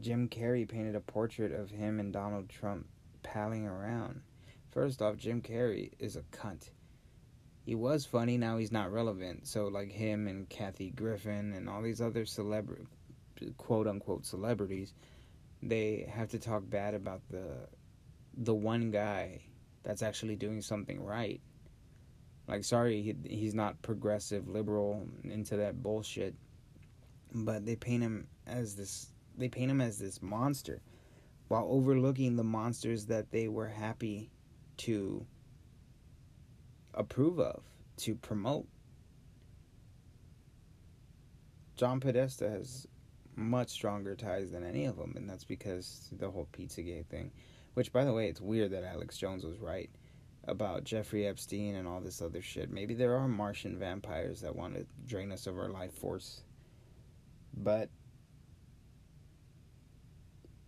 Jim 0.00 0.28
Carrey 0.28 0.68
painted 0.68 0.94
a 0.94 1.00
portrait 1.00 1.52
of 1.52 1.70
him 1.70 1.98
and 1.98 2.12
Donald 2.12 2.48
Trump 2.48 2.86
palling 3.22 3.66
around. 3.66 4.20
First 4.70 5.00
off, 5.00 5.16
Jim 5.16 5.40
Carrey 5.40 5.92
is 5.98 6.16
a 6.16 6.22
cunt. 6.22 6.70
He 7.64 7.74
was 7.74 8.04
funny, 8.04 8.38
now 8.38 8.58
he's 8.58 8.72
not 8.72 8.92
relevant. 8.92 9.46
So, 9.46 9.66
like 9.66 9.90
him 9.90 10.26
and 10.26 10.48
Kathy 10.48 10.90
Griffin 10.90 11.52
and 11.52 11.68
all 11.68 11.82
these 11.82 12.00
other 12.00 12.24
celebrity, 12.24 12.86
quote 13.56 13.86
unquote 13.86 14.24
celebrities, 14.24 14.94
they 15.62 16.08
have 16.12 16.30
to 16.30 16.38
talk 16.38 16.68
bad 16.68 16.94
about 16.94 17.22
the 17.30 17.68
the 18.36 18.54
one 18.54 18.90
guy 18.90 19.40
that's 19.82 20.02
actually 20.02 20.36
doing 20.36 20.60
something 20.60 21.02
right. 21.02 21.40
Like, 22.46 22.64
sorry, 22.64 23.02
he, 23.02 23.14
he's 23.28 23.54
not 23.54 23.80
progressive, 23.82 24.48
liberal, 24.48 25.06
into 25.24 25.56
that 25.56 25.82
bullshit. 25.82 26.34
But 27.32 27.66
they 27.66 27.76
paint 27.76 28.02
him 28.02 28.26
as 28.46 28.74
this. 28.74 29.12
They 29.36 29.48
paint 29.48 29.70
him 29.70 29.80
as 29.80 29.98
this 29.98 30.22
monster 30.22 30.80
while 31.48 31.66
overlooking 31.70 32.36
the 32.36 32.44
monsters 32.44 33.06
that 33.06 33.30
they 33.30 33.48
were 33.48 33.68
happy 33.68 34.30
to 34.78 35.26
approve 36.94 37.38
of, 37.40 37.62
to 37.96 38.14
promote. 38.14 38.66
John 41.76 42.00
Podesta 42.00 42.48
has 42.48 42.86
much 43.38 43.68
stronger 43.68 44.14
ties 44.14 44.50
than 44.50 44.64
any 44.64 44.84
of 44.84 44.96
them, 44.96 45.14
and 45.16 45.28
that's 45.28 45.44
because 45.44 46.08
the 46.12 46.30
whole 46.30 46.48
Pizzagate 46.52 47.06
thing. 47.06 47.30
Which, 47.74 47.92
by 47.92 48.04
the 48.04 48.12
way, 48.12 48.28
it's 48.28 48.40
weird 48.40 48.72
that 48.72 48.84
Alex 48.84 49.16
Jones 49.16 49.44
was 49.44 49.58
right 49.58 49.88
about 50.44 50.84
Jeffrey 50.84 51.26
Epstein 51.26 51.76
and 51.76 51.86
all 51.86 52.00
this 52.00 52.20
other 52.20 52.42
shit. 52.42 52.70
Maybe 52.70 52.94
there 52.94 53.16
are 53.16 53.28
Martian 53.28 53.78
vampires 53.78 54.40
that 54.40 54.56
want 54.56 54.74
to 54.74 54.86
drain 55.06 55.30
us 55.30 55.46
of 55.46 55.58
our 55.58 55.68
life 55.68 55.92
force. 55.92 56.42
But 57.56 57.90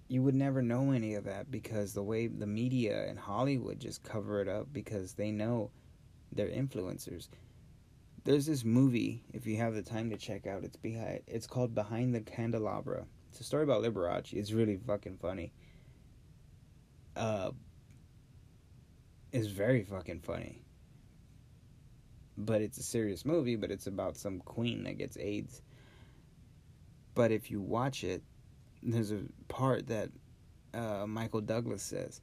you 0.08 0.22
would 0.22 0.34
never 0.34 0.60
know 0.60 0.90
any 0.92 1.14
of 1.14 1.24
that 1.24 1.50
because 1.50 1.94
the 1.94 2.02
way 2.02 2.26
the 2.26 2.46
media 2.46 3.08
and 3.08 3.18
Hollywood 3.18 3.80
just 3.80 4.02
cover 4.02 4.40
it 4.40 4.48
up 4.48 4.66
because 4.72 5.14
they 5.14 5.30
know 5.30 5.70
they're 6.32 6.48
influencers. 6.48 7.28
There's 8.24 8.46
this 8.46 8.64
movie, 8.64 9.22
if 9.32 9.46
you 9.46 9.56
have 9.56 9.74
the 9.74 9.82
time 9.82 10.10
to 10.10 10.16
check 10.16 10.46
out, 10.46 10.64
it's 10.64 10.76
behind 10.76 11.20
it's 11.26 11.46
called 11.46 11.74
Behind 11.74 12.14
the 12.14 12.20
Candelabra. 12.20 13.06
It's 13.30 13.40
a 13.40 13.44
story 13.44 13.62
about 13.62 13.82
Liberace. 13.82 14.32
It's 14.32 14.52
really 14.52 14.76
fucking 14.76 15.18
funny. 15.18 15.52
Uh 17.16 17.52
it's 19.32 19.46
very 19.46 19.84
fucking 19.84 20.20
funny. 20.20 20.62
But 22.36 22.62
it's 22.62 22.78
a 22.78 22.82
serious 22.82 23.24
movie, 23.24 23.56
but 23.56 23.70
it's 23.70 23.86
about 23.86 24.16
some 24.16 24.40
queen 24.40 24.84
that 24.84 24.98
gets 24.98 25.16
AIDS. 25.16 25.62
But 27.14 27.32
if 27.32 27.50
you 27.50 27.60
watch 27.60 28.02
it, 28.02 28.22
there's 28.82 29.12
a 29.12 29.20
part 29.48 29.88
that 29.88 30.10
uh, 30.72 31.06
Michael 31.06 31.40
Douglas 31.40 31.82
says 31.82 32.20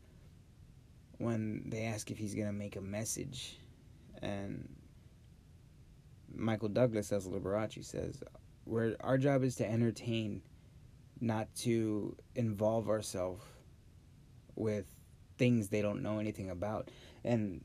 when 1.18 1.64
they 1.70 1.84
ask 1.84 2.12
if 2.12 2.18
he's 2.18 2.36
gonna 2.36 2.54
make 2.54 2.76
a 2.76 2.82
message, 2.82 3.60
and 4.22 4.68
Michael 6.34 6.70
Douglas 6.70 7.12
as 7.12 7.28
Liberace 7.28 7.84
says, 7.86 8.22
"Where 8.66 8.96
our 9.00 9.18
job 9.18 9.44
is 9.44 9.56
to 9.56 9.70
entertain, 9.70 10.42
not 11.20 11.54
to 11.56 12.16
involve 12.36 12.90
ourselves 12.90 13.44
with 14.56 14.86
things 15.38 15.70
they 15.70 15.82
don't 15.82 16.02
know 16.02 16.20
anything 16.20 16.50
about," 16.50 16.92
and 17.24 17.64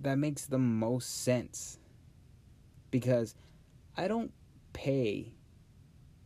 that 0.00 0.16
makes 0.16 0.46
the 0.46 0.58
most 0.58 1.22
sense 1.22 1.78
because 2.90 3.34
I 3.96 4.06
don't 4.06 4.32
pay 4.72 5.32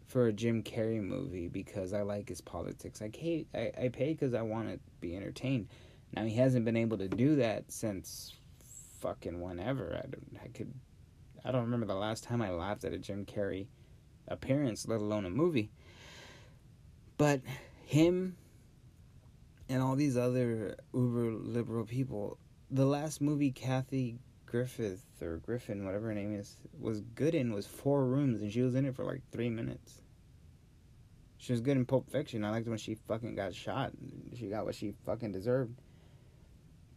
for 0.07 0.27
a 0.27 0.33
Jim 0.33 0.63
Carrey 0.63 1.03
movie 1.03 1.49
because 1.49 1.93
I 1.93 2.03
like 2.03 2.29
his 2.29 2.41
politics. 2.41 3.03
I 3.03 3.09
pay, 3.11 3.47
I, 3.55 3.73
I 3.85 3.89
pay 3.89 4.15
because 4.15 4.35
I 4.35 4.43
want 4.43 4.69
to 4.71 4.81
be 5.01 5.15
entertained. 5.15 5.69
Now 6.15 6.25
he 6.25 6.35
hasn't 6.35 6.65
been 6.65 6.77
able 6.77 6.99
to 6.99 7.09
do 7.09 7.37
that 7.37 7.71
since 7.71 8.35
fucking 9.01 9.41
whenever. 9.41 9.97
I 9.97 10.09
don't, 10.09 10.39
I 10.43 10.49
could, 10.49 10.73
I 11.45 11.53
don't 11.53 11.65
remember 11.65 11.87
the 11.87 11.95
last 11.95 12.25
time 12.25 12.43
I 12.43 12.51
laughed 12.51 12.85
at 12.85 12.93
a 12.93 12.99
Jim 12.99 13.25
Carrey 13.25 13.67
appearance, 14.27 14.87
let 14.87 15.01
alone 15.01 15.25
a 15.25 15.31
movie. 15.31 15.71
But 17.17 17.41
him 17.85 18.37
and 19.69 19.83
all 19.83 19.97
these 19.97 20.17
other 20.17 20.77
uber 20.95 21.33
liberal 21.33 21.85
people, 21.85 22.39
the 22.71 22.87
last 22.87 23.21
movie 23.21 23.51
Kathy 23.51 24.21
Griffith 24.47 25.05
or 25.21 25.39
Griffin, 25.39 25.85
whatever 25.85 26.09
her 26.09 26.15
name 26.15 26.35
is, 26.35 26.57
was 26.79 27.01
good 27.01 27.35
in 27.35 27.53
was 27.53 27.67
Four 27.67 28.07
Rooms, 28.07 28.41
and 28.41 28.53
she 28.53 28.63
was 28.63 28.75
in 28.75 28.87
it 28.87 28.95
for 28.95 29.05
like 29.05 29.23
three 29.31 29.51
minutes. 29.51 30.01
She 31.37 31.53
was 31.53 31.61
good 31.61 31.77
in 31.77 31.85
Pulp 31.85 32.11
Fiction. 32.11 32.45
I 32.45 32.51
liked 32.51 32.67
when 32.67 32.79
she 32.79 32.97
fucking 33.07 33.37
got 33.37 33.55
shot. 33.55 33.93
She 34.37 34.49
got 34.49 34.65
what 34.65 34.75
she 34.75 34.95
fucking 35.07 35.33
deserved. 35.33 35.81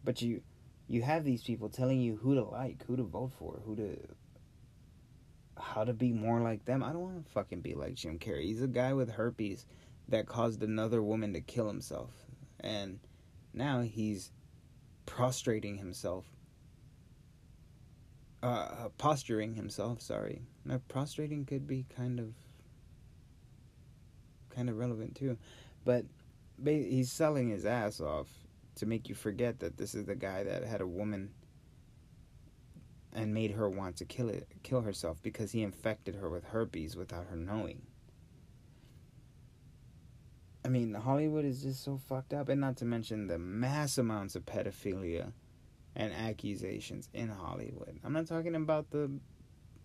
But 0.04 0.22
you, 0.22 0.42
you 0.92 1.02
have 1.02 1.24
these 1.24 1.42
people 1.42 1.70
telling 1.70 2.02
you 2.02 2.18
who 2.18 2.36
to 2.36 2.44
like, 2.44 2.86
who 2.86 2.98
to 2.98 3.04
vote 3.04 3.32
for, 3.40 3.62
who 3.66 3.78
to, 3.78 3.98
how 5.58 5.86
to 5.86 5.94
be 5.94 6.12
more 6.12 6.42
like 6.42 6.66
them. 6.66 6.84
I 6.84 6.92
don't 6.92 7.02
want 7.02 7.26
to 7.26 7.32
fucking 7.32 7.62
be 7.62 7.76
like 7.76 7.94
Jim 7.94 8.20
Carrey. 8.20 8.44
He's 8.44 8.62
a 8.62 8.68
guy 8.68 8.92
with 8.92 9.10
herpes 9.10 9.66
that 10.10 10.26
caused 10.26 10.62
another 10.62 11.02
woman 11.02 11.32
to 11.32 11.40
kill 11.40 11.66
himself. 11.66 12.12
And 12.60 13.00
now 13.54 13.80
he's 13.80 14.34
prostrating 15.06 15.78
himself. 15.78 16.26
Uh, 18.44 18.90
posturing 18.98 19.56
himself, 19.56 20.02
sorry. 20.02 20.42
Now, 20.66 20.82
prostrating 20.90 21.46
could 21.46 21.68
be 21.68 21.86
kind 21.96 22.20
of 22.20 22.34
kind 24.54 24.70
of 24.70 24.78
relevant 24.78 25.16
too. 25.16 25.38
But 25.86 26.04
he's 26.66 27.10
selling 27.10 27.48
his 27.48 27.66
ass 27.66 28.02
off 28.02 28.28
to 28.82 28.88
make 28.88 29.08
you 29.08 29.14
forget 29.14 29.60
that 29.60 29.78
this 29.78 29.94
is 29.94 30.06
the 30.06 30.16
guy 30.16 30.44
that 30.44 30.64
had 30.64 30.82
a 30.82 30.88
woman 30.88 31.30
and 33.14 33.32
made 33.32 33.52
her 33.52 33.70
want 33.70 33.96
to 33.96 34.06
kill 34.06 34.28
it 34.28 34.48
kill 34.64 34.82
herself 34.82 35.22
because 35.22 35.52
he 35.52 35.62
infected 35.62 36.16
her 36.16 36.32
with 36.32 36.44
herpes 36.46 36.96
without 36.96 37.28
her 37.30 37.36
knowing. 37.36 37.84
I 40.66 40.70
mean, 40.70 40.96
Hollywood 40.96 41.46
is 41.46 41.62
just 41.62 41.84
so 41.84 41.98
fucked 41.98 42.34
up, 42.34 42.50
and 42.50 42.60
not 42.60 42.78
to 42.78 42.86
mention 42.86 43.28
the 43.28 43.38
mass 43.38 44.00
amounts 44.00 44.36
of 44.36 44.48
pedophilia 44.48 45.32
and 45.96 46.12
accusations 46.12 47.08
in 47.14 47.30
Hollywood. 47.30 48.00
I'm 48.04 48.14
not 48.14 48.26
talking 48.26 48.56
about 48.56 48.90
the 48.90 49.12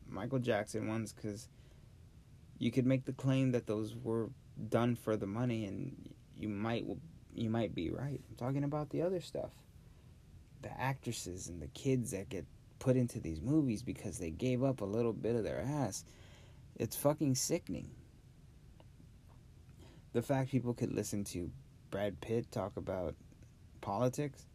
Michael 0.09 0.39
Jackson 0.39 0.89
ones 0.89 1.13
because 1.13 1.49
you 2.59 2.71
could 2.71 2.87
make 2.87 3.05
the 3.05 3.13
claim 3.13 3.53
that 3.53 3.67
those 3.67 3.95
were 3.95 4.31
done 4.71 4.97
for 4.97 5.19
the 5.19 5.27
money, 5.27 5.67
and 5.67 6.15
you 6.35 6.49
might 6.49 6.87
you 7.39 7.51
might 7.51 7.75
be 7.75 7.91
right. 7.91 8.21
I'm 8.29 8.37
talking 8.37 8.65
about 8.65 8.91
the 8.91 9.03
other 9.03 9.21
stuff, 9.21 9.51
the 10.63 10.81
actresses 10.81 11.49
and 11.49 11.61
the 11.61 11.69
kids 11.69 12.11
that 12.13 12.29
get 12.29 12.47
put 12.79 12.97
into 12.97 13.21
these 13.21 13.41
movies 13.41 13.83
because 13.83 14.19
they 14.19 14.31
gave 14.31 14.63
up 14.63 14.81
a 14.81 14.85
little 14.85 15.13
bit 15.13 15.37
of 15.37 15.45
their 15.45 15.61
ass. 15.61 16.05
It's 16.77 16.97
fucking 16.97 17.35
sickening 17.35 17.91
the 20.17 20.23
fact 20.23 20.51
people 20.51 20.73
could 20.73 20.95
listen 20.95 21.23
to 21.23 21.51
Brad 21.91 22.19
Pitt 22.23 22.51
talk 22.51 22.79
about 22.79 23.15
politics 23.83 24.47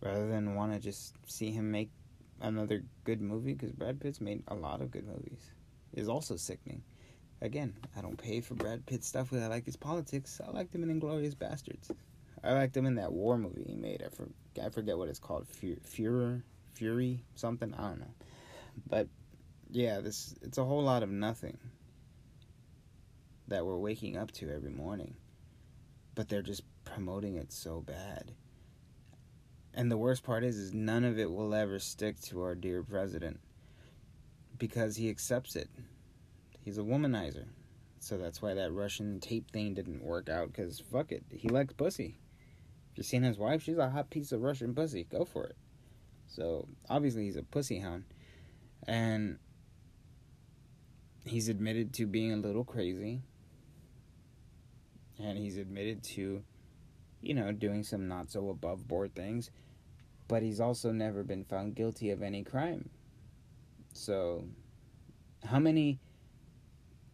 rather 0.00 0.28
than 0.28 0.54
want 0.54 0.72
to 0.72 0.78
just 0.78 1.14
see 1.26 1.50
him 1.50 1.72
make 1.72 1.90
another 2.40 2.84
good 3.02 3.20
movie 3.20 3.54
because 3.54 3.72
Brad 3.72 3.98
Pitt's 3.98 4.20
made 4.20 4.44
a 4.46 4.54
lot 4.54 4.80
of 4.80 4.92
good 4.92 5.04
movies 5.04 5.50
is 5.94 6.08
also 6.08 6.36
sickening. 6.36 6.84
Again, 7.40 7.74
I 7.96 8.00
don't 8.00 8.16
pay 8.16 8.40
for 8.40 8.54
Brad 8.54 8.84
Pitt 8.84 9.04
stuff 9.04 9.32
I 9.32 9.46
like 9.46 9.64
his 9.64 9.76
politics. 9.76 10.40
I 10.44 10.50
liked 10.50 10.74
him 10.74 10.82
in 10.82 11.00
Inglourious 11.00 11.36
Basterds. 11.36 11.90
I 12.42 12.52
liked 12.52 12.76
him 12.76 12.86
in 12.86 12.96
that 12.96 13.12
war 13.12 13.38
movie 13.38 13.64
he 13.64 13.76
made. 13.76 14.02
I, 14.04 14.08
for, 14.08 14.28
I 14.64 14.70
forget 14.70 14.98
what 14.98 15.08
it's 15.08 15.18
called. 15.18 15.46
Fury, 15.48 16.42
Fury, 16.74 17.20
something. 17.34 17.74
I 17.74 17.88
don't 17.88 18.00
know. 18.00 18.14
But 18.88 19.08
yeah, 19.70 20.00
this 20.00 20.34
it's 20.42 20.58
a 20.58 20.64
whole 20.64 20.82
lot 20.82 21.02
of 21.02 21.10
nothing 21.10 21.58
that 23.48 23.64
we're 23.64 23.78
waking 23.78 24.16
up 24.16 24.32
to 24.32 24.50
every 24.50 24.70
morning. 24.70 25.14
But 26.14 26.28
they're 26.28 26.42
just 26.42 26.62
promoting 26.84 27.36
it 27.36 27.52
so 27.52 27.80
bad. 27.80 28.32
And 29.74 29.90
the 29.90 29.96
worst 29.96 30.24
part 30.24 30.42
is 30.42 30.56
is 30.56 30.74
none 30.74 31.04
of 31.04 31.18
it 31.18 31.30
will 31.30 31.54
ever 31.54 31.78
stick 31.78 32.20
to 32.22 32.42
our 32.42 32.56
dear 32.56 32.82
president 32.82 33.38
because 34.58 34.96
he 34.96 35.08
accepts 35.08 35.54
it. 35.54 35.68
He's 36.68 36.76
a 36.76 36.82
womanizer. 36.82 37.46
So 37.98 38.18
that's 38.18 38.42
why 38.42 38.52
that 38.52 38.74
Russian 38.74 39.20
tape 39.20 39.50
thing 39.50 39.72
didn't 39.72 40.04
work 40.04 40.28
out 40.28 40.52
cuz 40.52 40.78
fuck 40.78 41.12
it. 41.12 41.24
He 41.30 41.48
likes 41.48 41.72
pussy. 41.72 42.18
If 42.90 42.98
you've 42.98 43.06
seen 43.06 43.22
his 43.22 43.38
wife, 43.38 43.62
she's 43.62 43.78
a 43.78 43.88
hot 43.88 44.10
piece 44.10 44.32
of 44.32 44.42
Russian 44.42 44.74
pussy. 44.74 45.04
Go 45.04 45.24
for 45.24 45.46
it. 45.46 45.56
So, 46.26 46.68
obviously 46.90 47.24
he's 47.24 47.36
a 47.36 47.42
pussy 47.42 47.78
hound. 47.78 48.04
And 48.86 49.38
he's 51.24 51.48
admitted 51.48 51.94
to 51.94 52.06
being 52.06 52.32
a 52.34 52.36
little 52.36 52.64
crazy 52.64 53.22
and 55.18 55.38
he's 55.38 55.56
admitted 55.56 56.02
to, 56.02 56.44
you 57.22 57.32
know, 57.32 57.50
doing 57.50 57.82
some 57.82 58.08
not 58.08 58.30
so 58.30 58.50
above 58.50 58.86
board 58.86 59.14
things, 59.14 59.50
but 60.28 60.42
he's 60.42 60.60
also 60.60 60.92
never 60.92 61.24
been 61.24 61.44
found 61.44 61.76
guilty 61.76 62.10
of 62.10 62.22
any 62.22 62.44
crime. 62.44 62.90
So, 63.94 64.44
how 65.42 65.60
many 65.60 65.98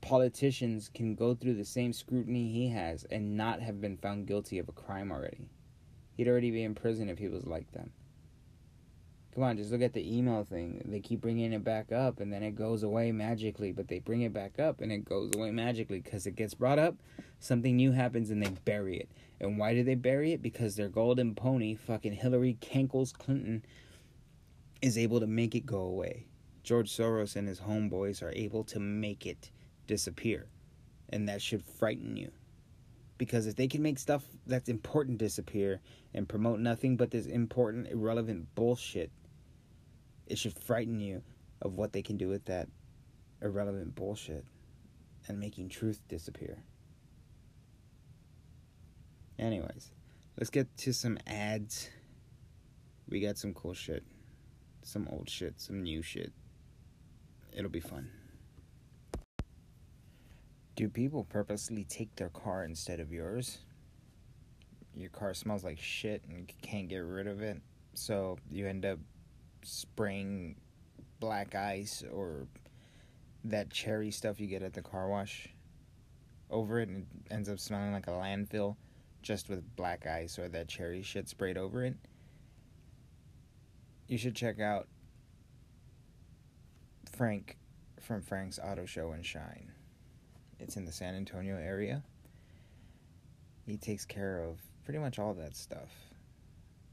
politicians 0.05 0.91
can 0.93 1.15
go 1.15 1.35
through 1.35 1.55
the 1.55 1.65
same 1.65 1.91
scrutiny 1.95 2.53
he 2.53 2.69
has 2.69 3.05
and 3.05 3.39
not 3.39 3.63
have 3.63 3.81
been 3.81 3.97
found 3.97 4.27
guilty 4.27 4.59
of 4.59 4.69
a 4.69 4.73
crime 4.73 5.11
already? 5.11 5.49
He'd 6.15 6.29
already 6.29 6.51
be 6.51 6.63
in 6.63 6.75
prison 6.75 7.09
if 7.09 7.19
he 7.19 7.29
was 7.29 7.47
like 7.47 7.73
them. 7.73 7.91
Come 9.35 9.45
on, 9.45 9.57
just 9.57 9.73
look 9.73 9.81
at 9.81 9.95
the 9.95 10.17
email 10.17 10.45
thing. 10.45 10.83
They 10.85 11.01
keep 11.01 11.23
bringing 11.23 11.55
it 11.55 11.65
back 11.65 11.91
up 11.91 12.21
and 12.21 12.31
then 12.31 12.43
it 12.43 12.55
goes 12.55 12.83
away 12.83 13.13
magically, 13.13 13.73
but 13.73 13.89
they 13.89 13.99
bring 13.99 14.21
it 14.21 14.35
back 14.35 14.59
up 14.59 14.83
and 14.83 14.93
it 14.93 15.07
goes 15.07 15.31
away 15.35 15.51
magically 15.51 16.01
because 16.01 16.27
it 16.27 16.37
gets 16.37 16.53
brought 16.53 16.79
up, 16.79 16.97
something 17.41 17.75
new 17.75 17.91
happens 17.91 18.29
and 18.29 18.43
they 18.43 18.51
bury 18.67 18.99
it. 18.99 19.09
And 19.41 19.59
why 19.59 19.73
do 19.73 19.83
they 19.83 19.95
bury 19.95 20.33
it? 20.33 20.43
Because 20.43 20.77
their 20.77 20.91
golden 20.91 21.35
pony, 21.35 21.75
fucking 21.75 22.13
Hillary 22.13 22.59
Cankles 22.61 23.13
Clinton, 23.13 23.65
is 24.83 24.99
able 24.99 25.19
to 25.19 25.27
make 25.27 25.55
it 25.55 25.65
go 25.65 25.81
away. 25.81 26.27
George 26.63 26.91
Soros 26.91 27.37
and 27.37 27.49
his 27.49 27.61
homeboys 27.61 28.23
are 28.23 28.33
able 28.37 28.65
to 28.65 28.79
make 28.79 29.27
it 29.27 29.51
disappear. 29.87 30.47
And 31.11 31.29
that 31.29 31.43
should 31.43 31.63
frighten 31.63 32.17
you. 32.17 32.31
Because 33.19 33.47
if 33.47 33.55
they 33.55 33.69
can 33.69 33.83
make 33.83 33.99
stuff 33.99 34.25
that's 34.47 34.69
important 34.69 35.19
disappear 35.19 35.81
and 36.13 36.29
promote 36.29 36.59
nothing 36.59 36.97
but 36.97 37.11
this 37.11 37.27
important, 37.27 37.89
irrelevant 37.89 38.55
bullshit 38.55 39.11
it 40.27 40.39
should 40.39 40.59
frighten 40.59 41.01
you 41.01 41.23
of 41.63 41.75
what 41.75 41.93
they 41.93 42.03
can 42.03 42.17
do 42.17 42.29
with 42.29 42.45
that 42.47 42.69
irrelevant 43.43 43.95
bullshit 43.95 44.45
and 45.29 45.39
making 45.39 45.69
truth 45.69 46.01
disappear. 46.09 46.63
Anyways, 49.39 49.91
let's 50.39 50.51
get 50.51 50.75
to 50.79 50.93
some 50.93 51.19
ads. 51.27 51.91
We 53.09 53.21
got 53.21 53.37
some 53.37 53.53
cool 53.53 53.75
shit, 53.75 54.05
some 54.83 55.09
old 55.11 55.29
shit, 55.29 55.61
some 55.61 55.83
new 55.83 56.03
shit. 56.03 56.33
It'll 57.53 57.71
be 57.71 57.81
fun. 57.81 58.11
Do 60.77 60.89
people 60.89 61.25
purposely 61.25 61.85
take 61.85 62.17
their 62.17 62.31
car 62.31 62.65
instead 62.65 62.99
of 62.99 63.13
yours? 63.13 63.59
Your 64.95 65.11
car 65.11 65.33
smells 65.33 65.63
like 65.63 65.79
shit 65.79 66.23
and 66.29 66.51
can't 66.63 66.89
get 66.89 66.99
rid 66.99 67.27
of 67.27 67.43
it, 67.43 67.61
so 67.95 68.39
you 68.51 68.67
end 68.67 68.85
up 68.85 68.99
spraying 69.63 70.57
black 71.21 71.55
ice 71.55 72.03
or 72.13 72.49
that 73.45 73.71
cherry 73.71 74.11
stuff 74.11 74.41
you 74.41 74.47
get 74.47 74.63
at 74.63 74.73
the 74.73 74.83
car 74.83 75.09
wash 75.09 75.49
over 76.51 76.81
it 76.81 76.89
and 76.89 76.99
it 76.99 77.33
ends 77.33 77.49
up 77.49 77.59
smelling 77.59 77.93
like 77.93 78.07
a 78.07 78.11
landfill 78.11 78.77
just 79.23 79.49
with 79.49 79.77
black 79.77 80.07
ice 80.07 80.39
or 80.39 80.49
that 80.49 80.69
cherry 80.69 81.03
shit 81.03 81.29
sprayed 81.29 81.57
over 81.57 81.85
it. 81.85 81.97
You 84.09 84.19
should 84.19 84.35
check 84.35 84.61
out 84.61 84.89
Frank 87.17 87.59
from 88.01 88.23
Frank's 88.23 88.59
Auto 88.59 88.87
Show 88.87 89.13
and 89.13 89.25
Shine. 89.25 89.74
It's 90.59 90.77
in 90.77 90.85
the 90.85 90.93
San 90.93 91.15
Antonio 91.15 91.57
area. 91.57 92.03
He 93.67 93.77
takes 93.77 94.05
care 94.05 94.43
of 94.43 94.59
pretty 94.85 94.99
much 94.99 95.19
all 95.19 95.35
that 95.35 95.57
stuff. 95.57 95.91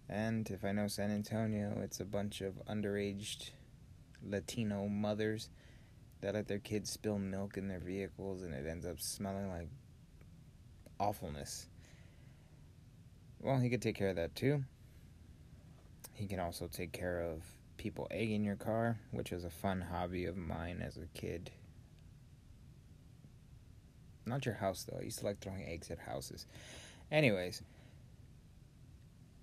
And 0.10 0.50
if 0.50 0.66
I 0.66 0.72
know 0.72 0.88
San 0.88 1.12
Antonio, 1.12 1.80
it's 1.82 2.00
a 2.00 2.06
bunch 2.06 2.42
of 2.42 2.56
underaged 2.66 3.52
Latino 4.24 4.88
mothers 4.88 5.50
that 6.22 6.34
let 6.34 6.48
their 6.48 6.60
kids 6.60 6.90
spill 6.90 7.18
milk 7.18 7.58
in 7.58 7.68
their 7.68 7.80
vehicles 7.80 8.44
and 8.44 8.54
it 8.54 8.68
ends 8.68 8.86
up 8.86 9.00
smelling 9.00 9.50
like 9.50 9.70
awfulness. 11.00 11.68
Well, 13.40 13.60
he 13.60 13.70
could 13.70 13.82
take 13.82 13.96
care 13.96 14.10
of 14.10 14.18
that 14.18 14.36
too. 14.36 14.64
He 16.14 16.28
can 16.28 16.40
also 16.40 16.68
take 16.68 16.92
care 16.92 17.22
of 17.22 17.42
people 17.78 18.08
egging 18.12 18.44
your 18.44 18.56
car, 18.56 19.00
which 19.10 19.32
was 19.32 19.44
a 19.44 19.50
fun 19.50 19.82
hobby 19.82 20.26
of 20.26 20.38
mine 20.38 20.84
as 20.86 20.98
a 20.98 21.08
kid. 21.20 21.50
Not 24.26 24.46
your 24.46 24.56
house 24.56 24.84
though. 24.84 25.00
I 25.00 25.04
used 25.04 25.20
to 25.20 25.26
like 25.26 25.40
throwing 25.40 25.66
eggs 25.66 25.90
at 25.92 26.00
houses. 26.00 26.46
Anyways, 27.12 27.62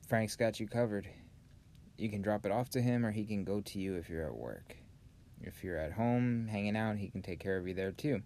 Frank's 0.06 0.36
got 0.36 0.58
you 0.58 0.66
covered. 0.66 1.08
You 1.96 2.08
can 2.08 2.22
drop 2.22 2.46
it 2.46 2.52
off 2.52 2.70
to 2.70 2.80
him 2.80 3.04
or 3.04 3.10
he 3.10 3.24
can 3.24 3.44
go 3.44 3.60
to 3.60 3.78
you 3.78 3.96
if 3.96 4.08
you're 4.08 4.26
at 4.26 4.34
work. 4.34 4.76
If 5.42 5.62
you're 5.62 5.78
at 5.78 5.92
home 5.92 6.48
hanging 6.48 6.76
out, 6.76 6.96
he 6.96 7.08
can 7.08 7.22
take 7.22 7.40
care 7.40 7.56
of 7.56 7.66
you 7.66 7.74
there 7.74 7.92
too. 7.92 8.22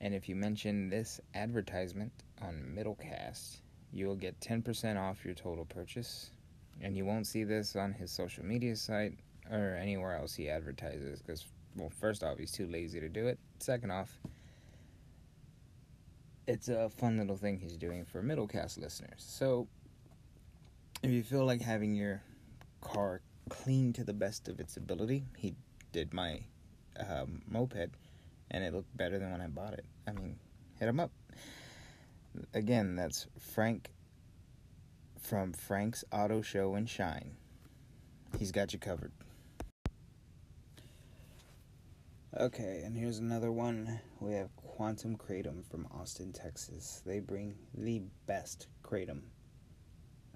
And 0.00 0.14
if 0.14 0.28
you 0.28 0.34
mention 0.34 0.90
this 0.90 1.20
advertisement 1.34 2.12
on 2.40 2.74
Middlecast, 2.76 3.58
you 3.92 4.06
will 4.06 4.16
get 4.16 4.40
10% 4.40 5.00
off 5.00 5.24
your 5.24 5.34
total 5.34 5.64
purchase. 5.64 6.30
And 6.80 6.96
you 6.96 7.04
won't 7.04 7.26
see 7.26 7.44
this 7.44 7.76
on 7.76 7.92
his 7.92 8.10
social 8.10 8.44
media 8.44 8.74
site 8.74 9.14
or 9.50 9.76
anywhere 9.80 10.16
else 10.16 10.34
he 10.34 10.48
advertises 10.50 11.20
because, 11.20 11.46
well, 11.76 11.90
first 11.90 12.24
off, 12.24 12.38
he's 12.38 12.52
too 12.52 12.66
lazy 12.66 12.98
to 13.00 13.08
do 13.08 13.28
it. 13.28 13.38
Second 13.60 13.92
off, 13.92 14.18
it's 16.46 16.68
a 16.68 16.90
fun 16.90 17.18
little 17.18 17.36
thing 17.36 17.58
he's 17.58 17.76
doing 17.76 18.04
for 18.04 18.22
Middlecast 18.22 18.78
listeners. 18.78 19.18
So, 19.18 19.68
if 21.02 21.10
you 21.10 21.22
feel 21.22 21.44
like 21.44 21.60
having 21.60 21.94
your 21.94 22.22
car 22.80 23.20
clean 23.48 23.92
to 23.94 24.04
the 24.04 24.12
best 24.12 24.48
of 24.48 24.60
its 24.60 24.76
ability, 24.76 25.24
he 25.36 25.54
did 25.92 26.12
my 26.12 26.40
um, 26.98 27.42
moped 27.48 27.90
and 28.50 28.64
it 28.64 28.74
looked 28.74 28.94
better 28.96 29.18
than 29.18 29.30
when 29.32 29.40
I 29.40 29.46
bought 29.46 29.74
it. 29.74 29.84
I 30.06 30.12
mean, 30.12 30.36
hit 30.78 30.88
him 30.88 31.00
up. 31.00 31.10
Again, 32.54 32.96
that's 32.96 33.26
Frank 33.38 33.90
from 35.20 35.52
Frank's 35.52 36.04
Auto 36.12 36.42
Show 36.42 36.74
and 36.74 36.88
Shine. 36.88 37.36
He's 38.38 38.52
got 38.52 38.72
you 38.72 38.78
covered. 38.78 39.12
Okay, 42.40 42.80
and 42.82 42.96
here's 42.96 43.18
another 43.18 43.52
one. 43.52 44.00
We 44.18 44.32
have 44.32 44.56
Quantum 44.56 45.18
Kratom 45.18 45.70
from 45.70 45.86
Austin, 45.90 46.32
Texas. 46.32 47.02
They 47.04 47.20
bring 47.20 47.56
the 47.74 48.04
best 48.26 48.68
kratom. 48.82 49.20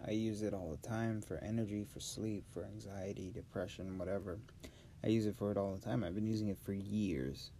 I 0.06 0.10
use 0.10 0.42
it 0.42 0.52
all 0.52 0.70
the 0.70 0.86
time 0.86 1.22
for 1.22 1.38
energy, 1.42 1.86
for 1.90 2.00
sleep, 2.00 2.44
for 2.52 2.66
anxiety, 2.66 3.30
depression, 3.30 3.96
whatever. 3.96 4.38
I 5.02 5.06
use 5.08 5.24
it 5.24 5.38
for 5.38 5.50
it 5.50 5.56
all 5.56 5.72
the 5.72 5.80
time. 5.80 6.04
I've 6.04 6.14
been 6.14 6.26
using 6.26 6.48
it 6.48 6.58
for 6.58 6.74
years. 6.74 7.50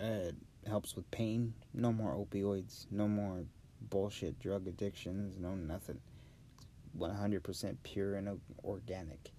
Uh, 0.00 0.30
it 0.30 0.36
helps 0.68 0.94
with 0.94 1.10
pain. 1.10 1.52
No 1.72 1.92
more 1.92 2.14
opioids. 2.14 2.86
No 2.92 3.08
more 3.08 3.44
bullshit 3.90 4.38
drug 4.38 4.68
addictions. 4.68 5.36
No 5.36 5.56
nothing. 5.56 5.98
100% 6.96 7.76
pure 7.82 8.14
and 8.14 8.40
organic. 8.62 9.32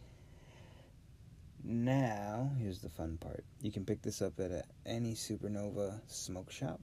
Now, 1.67 2.51
here's 2.60 2.78
the 2.78 2.89
fun 2.89 3.17
part. 3.17 3.43
You 3.60 3.71
can 3.71 3.86
pick 3.86 4.04
this 4.04 4.21
up 4.21 4.39
at 4.39 4.51
a, 4.51 4.63
any 4.86 5.15
Supernova 5.15 5.99
smoke 6.06 6.51
shop. 6.51 6.80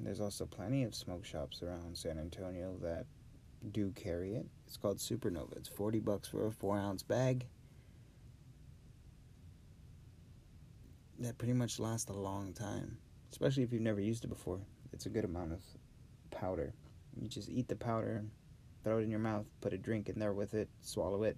There's 0.00 0.20
also 0.20 0.46
plenty 0.46 0.82
of 0.82 0.96
smoke 0.96 1.24
shops 1.24 1.62
around 1.62 1.96
San 1.96 2.18
Antonio 2.18 2.76
that 2.82 3.06
do 3.70 3.92
carry 3.92 4.34
it. 4.34 4.46
It's 4.66 4.76
called 4.76 4.98
Supernova. 4.98 5.56
It's 5.58 5.68
40 5.68 6.00
bucks 6.00 6.26
for 6.26 6.48
a 6.48 6.50
4 6.50 6.76
ounce 6.76 7.04
bag. 7.04 7.46
That 11.20 11.38
pretty 11.38 11.54
much 11.54 11.78
lasts 11.78 12.10
a 12.10 12.14
long 12.14 12.54
time, 12.54 12.98
especially 13.30 13.62
if 13.62 13.72
you've 13.72 13.82
never 13.82 14.00
used 14.00 14.24
it 14.24 14.28
before. 14.28 14.58
It's 14.92 15.06
a 15.06 15.10
good 15.10 15.24
amount 15.24 15.52
of 15.52 15.62
powder. 16.32 16.74
You 17.14 17.28
just 17.28 17.48
eat 17.48 17.68
the 17.68 17.76
powder, 17.76 18.24
throw 18.82 18.98
it 18.98 19.02
in 19.02 19.10
your 19.10 19.20
mouth, 19.20 19.46
put 19.60 19.72
a 19.72 19.78
drink 19.78 20.08
in 20.08 20.18
there 20.18 20.32
with 20.32 20.54
it, 20.54 20.68
swallow 20.80 21.22
it 21.22 21.36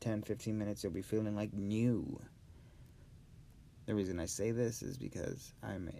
10, 0.00 0.22
15 0.22 0.58
minutes, 0.58 0.82
you'll 0.82 0.92
be 0.92 1.02
feeling 1.02 1.34
like 1.34 1.52
new. 1.52 2.20
The 3.86 3.94
reason 3.94 4.20
I 4.20 4.26
say 4.26 4.50
this 4.50 4.82
is 4.82 4.96
because 4.98 5.52
I'm 5.62 5.90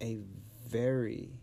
a, 0.00 0.04
a 0.04 0.18
very, 0.68 1.40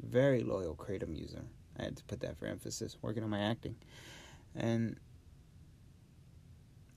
very 0.00 0.42
loyal 0.42 0.74
Kratom 0.74 1.16
user. 1.16 1.42
I 1.78 1.84
had 1.84 1.96
to 1.96 2.04
put 2.04 2.20
that 2.20 2.38
for 2.38 2.46
emphasis, 2.46 2.96
working 3.00 3.22
on 3.22 3.30
my 3.30 3.40
acting. 3.40 3.76
And 4.54 4.98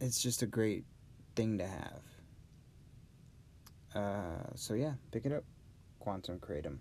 it's 0.01 0.21
just 0.21 0.41
a 0.41 0.47
great 0.47 0.83
thing 1.35 1.59
to 1.59 1.67
have. 1.67 2.01
Uh, 3.95 4.55
so, 4.55 4.73
yeah, 4.73 4.93
pick 5.11 5.25
it 5.25 5.31
up. 5.31 5.43
Quantum 5.99 6.39
Kratom. 6.39 6.77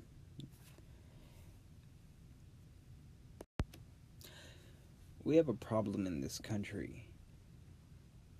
We 5.24 5.36
have 5.36 5.48
a 5.48 5.54
problem 5.54 6.06
in 6.06 6.20
this 6.20 6.38
country. 6.38 7.06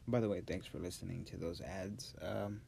By 0.09 0.21
the 0.21 0.29
way, 0.29 0.43
thanks 0.45 0.67
for 0.67 0.79
listening 0.79 1.25
to 1.27 1.37
those 1.37 1.61
ads. 1.61 2.15
Um, 2.21 2.61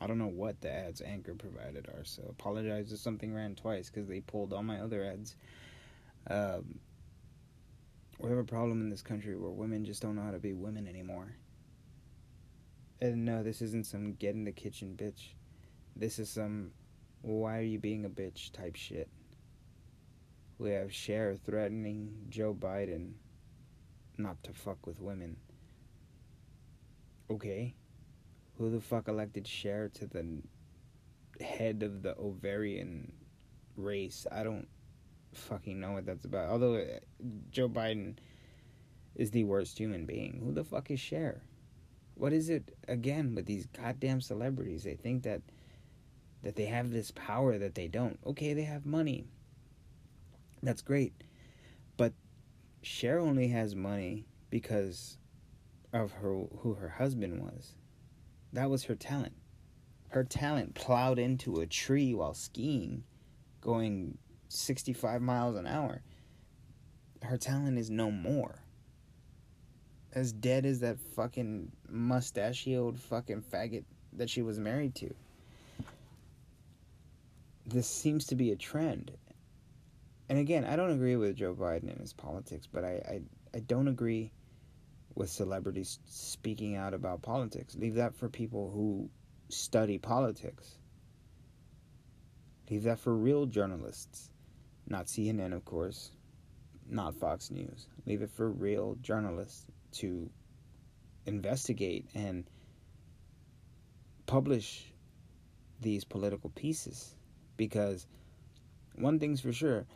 I 0.00 0.06
don't 0.06 0.18
know 0.18 0.26
what 0.26 0.60
the 0.60 0.72
ads 0.72 1.02
Anchor 1.02 1.34
provided 1.34 1.86
are, 1.88 2.04
so 2.04 2.22
apologize 2.30 2.92
if 2.92 2.98
something 2.98 3.34
ran 3.34 3.54
twice 3.54 3.90
because 3.90 4.08
they 4.08 4.20
pulled 4.20 4.52
all 4.52 4.62
my 4.62 4.80
other 4.80 5.04
ads. 5.04 5.36
Um, 6.28 6.80
we 8.18 8.30
have 8.30 8.38
a 8.38 8.44
problem 8.44 8.80
in 8.80 8.88
this 8.88 9.02
country 9.02 9.36
where 9.36 9.50
women 9.50 9.84
just 9.84 10.00
don't 10.00 10.16
know 10.16 10.22
how 10.22 10.30
to 10.30 10.38
be 10.38 10.54
women 10.54 10.88
anymore. 10.88 11.36
And 13.02 13.26
no, 13.26 13.42
this 13.42 13.60
isn't 13.60 13.86
some 13.86 14.14
get 14.14 14.34
in 14.34 14.44
the 14.44 14.52
kitchen 14.52 14.94
bitch. 14.96 15.34
This 15.94 16.18
is 16.18 16.30
some 16.30 16.70
why 17.20 17.58
are 17.58 17.62
you 17.62 17.78
being 17.78 18.06
a 18.06 18.10
bitch 18.10 18.52
type 18.52 18.76
shit. 18.76 19.08
We 20.58 20.70
have 20.70 20.92
Cher 20.92 21.36
threatening 21.36 22.26
Joe 22.30 22.54
Biden 22.54 23.12
not 24.18 24.42
to 24.44 24.52
fuck 24.52 24.86
with 24.86 25.00
women. 25.00 25.36
Okay. 27.30 27.74
Who 28.58 28.70
the 28.70 28.80
fuck 28.80 29.08
elected 29.08 29.46
Cher 29.46 29.90
to 29.94 30.06
the 30.06 30.42
head 31.44 31.82
of 31.82 32.02
the 32.02 32.16
ovarian 32.18 33.12
race? 33.76 34.26
I 34.30 34.42
don't 34.42 34.68
fucking 35.34 35.78
know 35.78 35.92
what 35.92 36.06
that's 36.06 36.24
about. 36.24 36.48
Although 36.48 36.76
uh, 36.76 36.98
Joe 37.50 37.68
Biden 37.68 38.16
is 39.14 39.30
the 39.30 39.44
worst 39.44 39.78
human 39.78 40.06
being. 40.06 40.40
Who 40.42 40.52
the 40.52 40.64
fuck 40.64 40.90
is 40.90 41.00
Cher? 41.00 41.42
What 42.14 42.32
is 42.32 42.48
it 42.48 42.76
again 42.88 43.34
with 43.34 43.46
these 43.46 43.66
goddamn 43.66 44.20
celebrities? 44.20 44.84
They 44.84 44.94
think 44.94 45.24
that 45.24 45.42
that 46.42 46.56
they 46.56 46.66
have 46.66 46.90
this 46.90 47.10
power 47.10 47.58
that 47.58 47.74
they 47.74 47.88
don't. 47.88 48.18
Okay, 48.24 48.54
they 48.54 48.62
have 48.62 48.86
money. 48.86 49.26
That's 50.62 50.82
great. 50.82 51.12
Cher 52.86 53.18
only 53.18 53.48
has 53.48 53.74
money 53.74 54.26
because 54.48 55.18
of 55.92 56.12
her 56.12 56.44
who 56.60 56.74
her 56.74 56.88
husband 56.88 57.42
was. 57.42 57.74
That 58.52 58.70
was 58.70 58.84
her 58.84 58.94
talent. 58.94 59.34
Her 60.10 60.22
talent 60.22 60.76
plowed 60.76 61.18
into 61.18 61.56
a 61.56 61.66
tree 61.66 62.14
while 62.14 62.32
skiing, 62.32 63.02
going 63.60 64.18
65 64.48 65.20
miles 65.20 65.56
an 65.56 65.66
hour. 65.66 66.02
Her 67.22 67.36
talent 67.36 67.76
is 67.76 67.90
no 67.90 68.12
more. 68.12 68.62
As 70.12 70.32
dead 70.32 70.64
as 70.64 70.78
that 70.78 71.00
fucking 71.00 71.72
mustachioed 71.88 73.00
fucking 73.00 73.42
faggot 73.42 73.84
that 74.12 74.30
she 74.30 74.42
was 74.42 74.60
married 74.60 74.94
to. 74.94 75.12
This 77.66 77.88
seems 77.88 78.26
to 78.26 78.36
be 78.36 78.52
a 78.52 78.56
trend 78.56 79.10
and 80.28 80.38
again, 80.38 80.64
I 80.64 80.76
don't 80.76 80.90
agree 80.90 81.16
with 81.16 81.36
Joe 81.36 81.54
Biden 81.54 81.90
and 81.90 82.00
his 82.00 82.12
politics, 82.12 82.66
but 82.70 82.84
I, 82.84 82.88
I, 83.08 83.20
I 83.54 83.60
don't 83.60 83.88
agree 83.88 84.32
with 85.14 85.30
celebrities 85.30 85.98
speaking 86.06 86.76
out 86.76 86.94
about 86.94 87.22
politics. 87.22 87.76
Leave 87.76 87.94
that 87.94 88.14
for 88.14 88.28
people 88.28 88.70
who 88.70 89.08
study 89.48 89.98
politics. 89.98 90.76
Leave 92.68 92.82
that 92.82 92.98
for 92.98 93.14
real 93.14 93.46
journalists. 93.46 94.30
Not 94.88 95.06
CNN, 95.06 95.52
of 95.54 95.64
course, 95.64 96.10
not 96.88 97.14
Fox 97.14 97.50
News. 97.50 97.86
Leave 98.04 98.22
it 98.22 98.30
for 98.30 98.50
real 98.50 98.96
journalists 99.00 99.66
to 99.92 100.28
investigate 101.24 102.06
and 102.14 102.44
publish 104.26 104.92
these 105.80 106.04
political 106.04 106.50
pieces. 106.50 107.14
Because 107.56 108.06
one 108.96 109.18
thing's 109.18 109.40
for 109.40 109.52
sure 109.52 109.86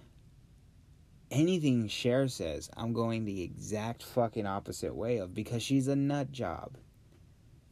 anything 1.31 1.89
Cher 1.89 2.29
says, 2.29 2.71
I'm 2.77 2.93
going 2.93 3.25
the 3.25 3.43
exact 3.43 4.03
fucking 4.03 4.47
opposite 4.47 4.95
way 4.95 5.19
of 5.19 5.35
because 5.35 5.63
she's 5.63 5.89
a 5.89 5.97
nut 5.97 6.33
job. 6.33 6.77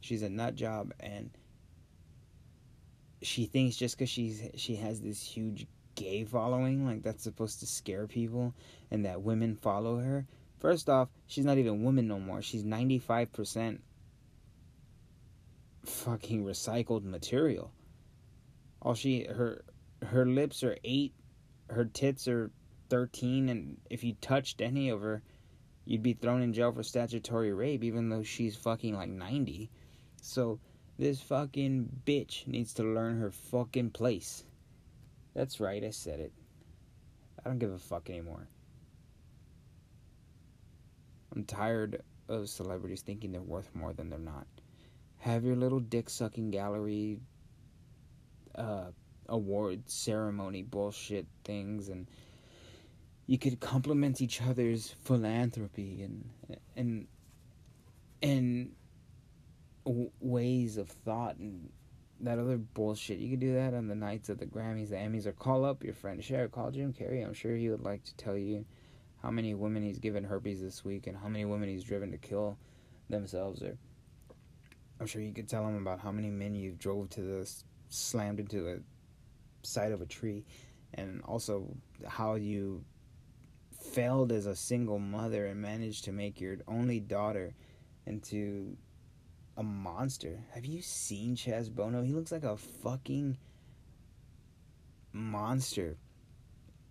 She's 0.01 0.23
a 0.23 0.29
nut 0.29 0.55
job 0.55 0.93
and 0.99 1.29
she 3.21 3.45
thinks 3.45 3.75
just 3.75 3.97
because 3.97 4.09
she's 4.09 4.41
she 4.55 4.75
has 4.75 5.01
this 5.01 5.21
huge 5.21 5.67
gay 5.95 6.23
following 6.23 6.85
like 6.85 7.03
that's 7.03 7.23
supposed 7.23 7.59
to 7.59 7.65
scare 7.65 8.07
people 8.07 8.53
and 8.91 9.05
that 9.05 9.21
women 9.21 9.55
follow 9.55 9.97
her 9.97 10.25
first 10.59 10.89
off 10.89 11.09
she's 11.27 11.43
not 11.43 11.57
even 11.57 11.83
woman 11.83 12.07
no 12.07 12.19
more 12.19 12.41
she's 12.41 12.63
95% 12.63 13.79
fucking 15.85 16.45
recycled 16.45 17.03
material 17.03 17.71
all 18.81 18.93
she 18.93 19.25
her 19.25 19.65
her 20.05 20.25
lips 20.25 20.63
are 20.63 20.77
8 20.83 21.13
her 21.69 21.85
tits 21.85 22.27
are 22.27 22.51
13 22.89 23.49
and 23.49 23.77
if 23.89 24.03
you 24.03 24.13
touched 24.21 24.61
any 24.61 24.89
of 24.89 25.01
her 25.01 25.21
you'd 25.85 26.03
be 26.03 26.13
thrown 26.13 26.41
in 26.41 26.53
jail 26.53 26.71
for 26.71 26.83
statutory 26.83 27.53
rape 27.53 27.83
even 27.83 28.09
though 28.09 28.23
she's 28.23 28.55
fucking 28.55 28.95
like 28.95 29.09
90 29.09 29.69
so 30.21 30.59
this 30.99 31.21
fucking 31.21 31.89
bitch 32.05 32.45
needs 32.45 32.73
to 32.73 32.83
learn 32.83 33.19
her 33.19 33.31
fucking 33.31 33.91
place. 33.91 34.43
That's 35.33 35.61
right 35.61 35.81
i 35.81 35.91
said 35.91 36.19
it. 36.19 36.33
I 37.39 37.47
don't 37.47 37.57
give 37.57 37.71
a 37.71 37.79
fuck 37.79 38.09
anymore. 38.09 38.49
I'm 41.33 41.45
tired 41.45 42.01
of 42.27 42.49
celebrities 42.49 43.01
thinking 43.01 43.31
they're 43.31 43.41
worth 43.41 43.73
more 43.73 43.93
than 43.93 44.09
they're 44.09 44.19
not. 44.19 44.45
Have 45.19 45.45
your 45.45 45.55
little 45.55 45.79
dick 45.79 46.09
sucking 46.09 46.51
gallery 46.51 47.19
uh, 48.55 48.91
award 49.29 49.89
ceremony 49.89 50.63
bullshit 50.63 51.27
things 51.45 51.87
and 51.87 52.07
you 53.29 53.37
could 53.37 53.59
complement 53.59 54.21
each 54.21 54.41
other's 54.41 54.95
philanthropy 55.03 56.01
and 56.01 56.59
and 56.75 57.07
and 58.23 58.71
w- 59.85 60.09
ways 60.19 60.77
of 60.77 60.89
thought 60.89 61.37
and 61.37 61.69
that 62.21 62.39
other 62.39 62.57
bullshit. 62.57 63.19
You 63.19 63.29
could 63.29 63.39
do 63.39 63.53
that 63.53 63.75
on 63.75 63.87
the 63.87 63.93
nights 63.93 64.29
of 64.29 64.39
the 64.39 64.47
Grammys, 64.47 64.89
the 64.89 64.95
Emmys, 64.95 65.27
or 65.27 65.31
call 65.31 65.63
up 65.63 65.83
your 65.83 65.93
friend 65.93 66.23
Cher, 66.23 66.47
call 66.47 66.71
Jim 66.71 66.91
Carrey. 66.91 67.23
I'm 67.23 67.35
sure 67.35 67.55
he 67.55 67.69
would 67.69 67.83
like 67.83 68.03
to 68.05 68.15
tell 68.15 68.35
you 68.35 68.65
how 69.21 69.29
many 69.29 69.53
women 69.53 69.83
he's 69.83 69.99
given 69.99 70.23
herpes 70.23 70.59
this 70.59 70.83
week 70.83 71.05
and 71.05 71.15
how 71.15 71.27
many 71.27 71.45
women 71.45 71.69
he's 71.69 71.83
driven 71.83 72.09
to 72.09 72.17
kill 72.17 72.57
themselves. 73.11 73.61
Or 73.61 73.77
I'm 74.99 75.05
sure 75.05 75.21
you 75.21 75.33
could 75.33 75.47
tell 75.47 75.67
him 75.67 75.77
about 75.77 75.99
how 75.99 76.11
many 76.11 76.31
men 76.31 76.55
you've 76.55 76.79
drove 76.79 77.11
to 77.11 77.21
the 77.21 77.51
slammed 77.89 78.39
into 78.39 78.63
the 78.63 78.81
side 79.61 79.91
of 79.91 80.01
a 80.01 80.07
tree, 80.07 80.45
and 80.95 81.21
also 81.25 81.67
how 82.07 82.33
you 82.33 82.83
failed 83.91 84.31
as 84.31 84.45
a 84.45 84.55
single 84.55 84.99
mother 84.99 85.45
and 85.45 85.61
managed 85.61 86.05
to 86.05 86.11
make 86.11 86.39
your 86.39 86.57
only 86.67 86.99
daughter 86.99 87.53
into 88.05 88.77
a 89.57 89.63
monster. 89.63 90.39
Have 90.53 90.65
you 90.65 90.81
seen 90.81 91.35
Chaz 91.35 91.73
Bono? 91.73 92.01
He 92.01 92.13
looks 92.13 92.31
like 92.31 92.43
a 92.43 92.57
fucking 92.57 93.37
monster. 95.11 95.97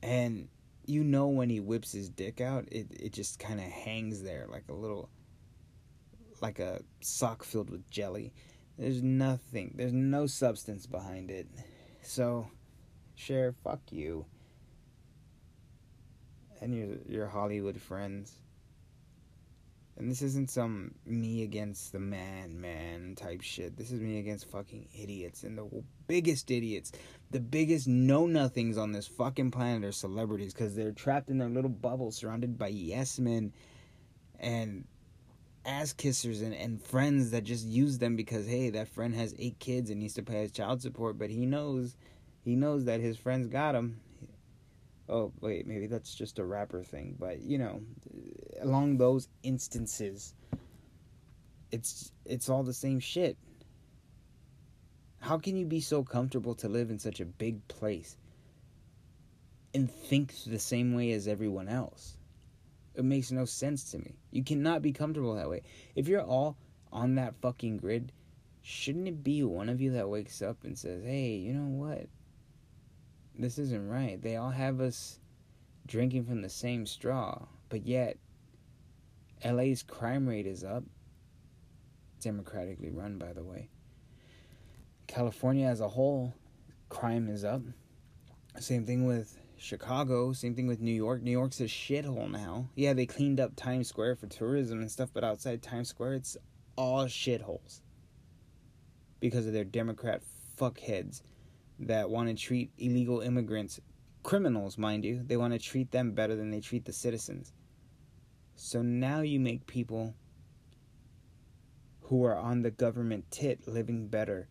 And 0.02 0.48
you 0.86 1.04
know 1.04 1.28
when 1.28 1.50
he 1.50 1.60
whips 1.60 1.92
his 1.92 2.08
dick 2.08 2.40
out, 2.40 2.66
it, 2.70 2.86
it 2.90 3.12
just 3.12 3.38
kind 3.38 3.60
of 3.60 3.66
hangs 3.66 4.22
there 4.22 4.46
like 4.50 4.64
a 4.68 4.74
little 4.74 5.08
like 6.40 6.58
a 6.58 6.80
sock 7.00 7.44
filled 7.44 7.70
with 7.70 7.88
jelly. 7.90 8.32
There's 8.78 9.02
nothing. 9.02 9.74
There's 9.76 9.92
no 9.92 10.26
substance 10.26 10.86
behind 10.86 11.30
it. 11.30 11.48
So, 12.02 12.48
Cher, 13.16 13.52
fuck 13.64 13.80
you. 13.90 14.24
And 16.60 16.74
your 16.74 16.96
your 17.06 17.26
Hollywood 17.26 17.80
friends. 17.80 18.32
And 19.98 20.08
this 20.08 20.22
isn't 20.22 20.48
some 20.48 20.94
me 21.04 21.42
against 21.42 21.90
the 21.90 21.98
man, 21.98 22.60
man 22.60 23.16
type 23.16 23.42
shit. 23.42 23.76
This 23.76 23.90
is 23.90 24.00
me 24.00 24.20
against 24.20 24.48
fucking 24.48 24.86
idiots. 24.96 25.42
And 25.42 25.58
the 25.58 25.68
biggest 26.06 26.52
idiots, 26.52 26.92
the 27.32 27.40
biggest 27.40 27.88
know 27.88 28.28
nothings 28.28 28.78
on 28.78 28.92
this 28.92 29.08
fucking 29.08 29.50
planet 29.50 29.84
are 29.84 29.90
celebrities 29.90 30.54
because 30.54 30.76
they're 30.76 30.92
trapped 30.92 31.30
in 31.30 31.38
their 31.38 31.48
little 31.48 31.68
bubble 31.68 32.12
surrounded 32.12 32.56
by 32.56 32.68
yes 32.68 33.18
men 33.18 33.52
and 34.38 34.84
ass 35.66 35.92
kissers 35.92 36.42
and, 36.42 36.54
and 36.54 36.80
friends 36.80 37.32
that 37.32 37.42
just 37.42 37.66
use 37.66 37.98
them 37.98 38.14
because, 38.14 38.46
hey, 38.46 38.70
that 38.70 38.86
friend 38.86 39.16
has 39.16 39.34
eight 39.36 39.58
kids 39.58 39.90
and 39.90 39.98
needs 39.98 40.14
to 40.14 40.22
pay 40.22 40.42
his 40.42 40.52
child 40.52 40.80
support. 40.80 41.18
But 41.18 41.30
he 41.30 41.44
knows, 41.44 41.96
he 42.44 42.54
knows 42.54 42.84
that 42.84 43.00
his 43.00 43.16
friends 43.16 43.48
got 43.48 43.74
him 43.74 43.98
oh 45.08 45.32
wait 45.40 45.66
maybe 45.66 45.86
that's 45.86 46.14
just 46.14 46.38
a 46.38 46.44
rapper 46.44 46.82
thing 46.82 47.16
but 47.18 47.40
you 47.42 47.58
know 47.58 47.80
along 48.60 48.96
those 48.96 49.28
instances 49.42 50.34
it's 51.70 52.12
it's 52.24 52.48
all 52.48 52.62
the 52.62 52.72
same 52.72 53.00
shit. 53.00 53.36
How 55.20 55.38
can 55.38 55.56
you 55.56 55.66
be 55.66 55.80
so 55.80 56.02
comfortable 56.02 56.54
to 56.56 56.68
live 56.68 56.90
in 56.90 56.98
such 56.98 57.20
a 57.20 57.24
big 57.24 57.66
place 57.68 58.16
and 59.74 59.90
think 59.90 60.32
the 60.46 60.58
same 60.58 60.94
way 60.94 61.12
as 61.12 61.28
everyone 61.28 61.68
else? 61.68 62.16
It 62.94 63.04
makes 63.04 63.30
no 63.30 63.44
sense 63.44 63.90
to 63.92 63.98
me. 63.98 64.14
You 64.30 64.42
cannot 64.42 64.82
be 64.82 64.92
comfortable 64.92 65.34
that 65.34 65.50
way. 65.50 65.62
If 65.94 66.08
you're 66.08 66.22
all 66.22 66.56
on 66.92 67.16
that 67.16 67.34
fucking 67.40 67.76
grid 67.76 68.12
shouldn't 68.62 69.08
it 69.08 69.22
be 69.22 69.42
one 69.42 69.68
of 69.68 69.80
you 69.80 69.92
that 69.92 70.08
wakes 70.08 70.42
up 70.42 70.64
and 70.64 70.76
says 70.76 71.02
hey 71.04 71.36
you 71.36 71.52
know 71.52 71.68
what 71.68 72.06
this 73.38 73.58
isn't 73.58 73.88
right. 73.88 74.20
They 74.20 74.36
all 74.36 74.50
have 74.50 74.80
us 74.80 75.20
drinking 75.86 76.24
from 76.24 76.42
the 76.42 76.48
same 76.48 76.84
straw, 76.86 77.46
but 77.68 77.86
yet 77.86 78.18
LA's 79.44 79.82
crime 79.82 80.28
rate 80.28 80.46
is 80.46 80.64
up. 80.64 80.82
Democratically 82.20 82.90
run, 82.90 83.16
by 83.16 83.32
the 83.32 83.44
way. 83.44 83.68
California 85.06 85.66
as 85.66 85.80
a 85.80 85.88
whole, 85.88 86.34
crime 86.88 87.28
is 87.28 87.44
up. 87.44 87.62
Same 88.58 88.84
thing 88.84 89.06
with 89.06 89.38
Chicago, 89.56 90.32
same 90.32 90.54
thing 90.54 90.66
with 90.66 90.80
New 90.80 90.92
York. 90.92 91.22
New 91.22 91.30
York's 91.30 91.60
a 91.60 91.64
shithole 91.64 92.30
now. 92.30 92.68
Yeah, 92.74 92.92
they 92.92 93.06
cleaned 93.06 93.38
up 93.38 93.54
Times 93.54 93.88
Square 93.88 94.16
for 94.16 94.26
tourism 94.26 94.80
and 94.80 94.90
stuff, 94.90 95.10
but 95.14 95.22
outside 95.22 95.62
Times 95.62 95.88
Square, 95.88 96.14
it's 96.14 96.36
all 96.76 97.06
shitholes 97.06 97.80
because 99.20 99.46
of 99.46 99.52
their 99.52 99.64
Democrat 99.64 100.22
fuckheads 100.58 101.22
that 101.80 102.10
want 102.10 102.28
to 102.28 102.34
treat 102.34 102.70
illegal 102.78 103.20
immigrants, 103.20 103.80
criminals, 104.22 104.78
mind 104.78 105.04
you, 105.04 105.22
they 105.24 105.36
want 105.36 105.52
to 105.52 105.58
treat 105.58 105.90
them 105.90 106.12
better 106.12 106.34
than 106.34 106.50
they 106.50 106.60
treat 106.60 106.84
the 106.84 106.92
citizens. 106.92 107.52
So 108.56 108.82
now 108.82 109.20
you 109.20 109.38
make 109.38 109.66
people 109.66 110.14
who 112.02 112.24
are 112.24 112.36
on 112.36 112.62
the 112.62 112.70
government 112.70 113.30
tit 113.30 113.68
living 113.68 114.08
better 114.08 114.48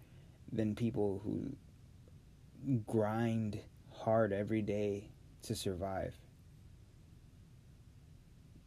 than 0.51 0.75
people 0.75 1.21
who 1.23 1.55
grind 2.85 3.59
hard 3.91 4.31
every 4.31 4.61
day 4.61 5.09
to 5.43 5.55
survive. 5.55 6.15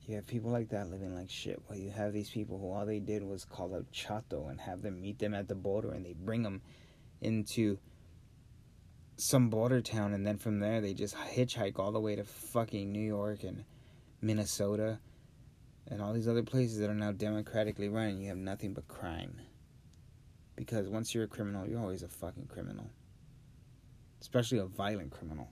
You 0.07 0.17
have 0.17 0.27
people 0.27 0.51
like 0.51 0.71
that 0.71 0.91
living 0.91 1.15
like 1.15 1.31
shit. 1.31 1.63
While 1.67 1.79
you 1.79 1.91
have 1.91 2.13
these 2.13 2.31
people 2.31 2.59
who 2.59 2.73
all 2.73 2.85
they 2.85 2.99
did 2.99 3.23
was 3.23 3.45
call 3.45 3.75
up 3.75 3.85
Chato 3.93 4.49
and 4.49 4.61
have 4.61 4.83
them 4.83 5.01
meet 5.01 5.21
them 5.21 5.35
at 5.35 5.47
the 5.47 5.55
border 5.55 5.93
and 5.93 6.05
they 6.05 6.15
bring 6.15 6.43
them 6.43 6.61
into 7.21 7.79
some 9.21 9.51
border 9.51 9.81
town, 9.81 10.15
and 10.15 10.27
then 10.27 10.39
from 10.39 10.61
there 10.61 10.81
they 10.81 10.95
just 10.95 11.15
hitchhike 11.15 11.79
all 11.79 11.93
the 11.93 12.01
way 12.01 12.17
to 12.17 12.25
fucking 12.25 12.91
New 12.91 13.01
York 13.01 13.45
and 13.45 13.65
Minnesota 14.23 14.99
and 15.89 16.01
all 16.01 16.13
these 16.13 16.29
other 16.29 16.43
places 16.43 16.79
that 16.79 16.91
are 16.91 16.95
now 16.95 17.13
democratically 17.13 17.89
run. 17.89 18.21
You 18.21 18.29
have 18.29 18.39
nothing 18.39 18.73
but 18.73 18.89
crime. 18.89 19.41
Because 20.57 20.89
once 20.89 21.15
you're 21.15 21.25
a 21.25 21.29
criminal, 21.29 21.67
you're 21.67 21.81
always 21.81 22.03
a 22.03 22.09
fucking 22.09 22.47
criminal, 22.47 22.91
especially 24.21 24.59
a 24.59 24.67
violent 24.67 25.11
criminal. 25.11 25.49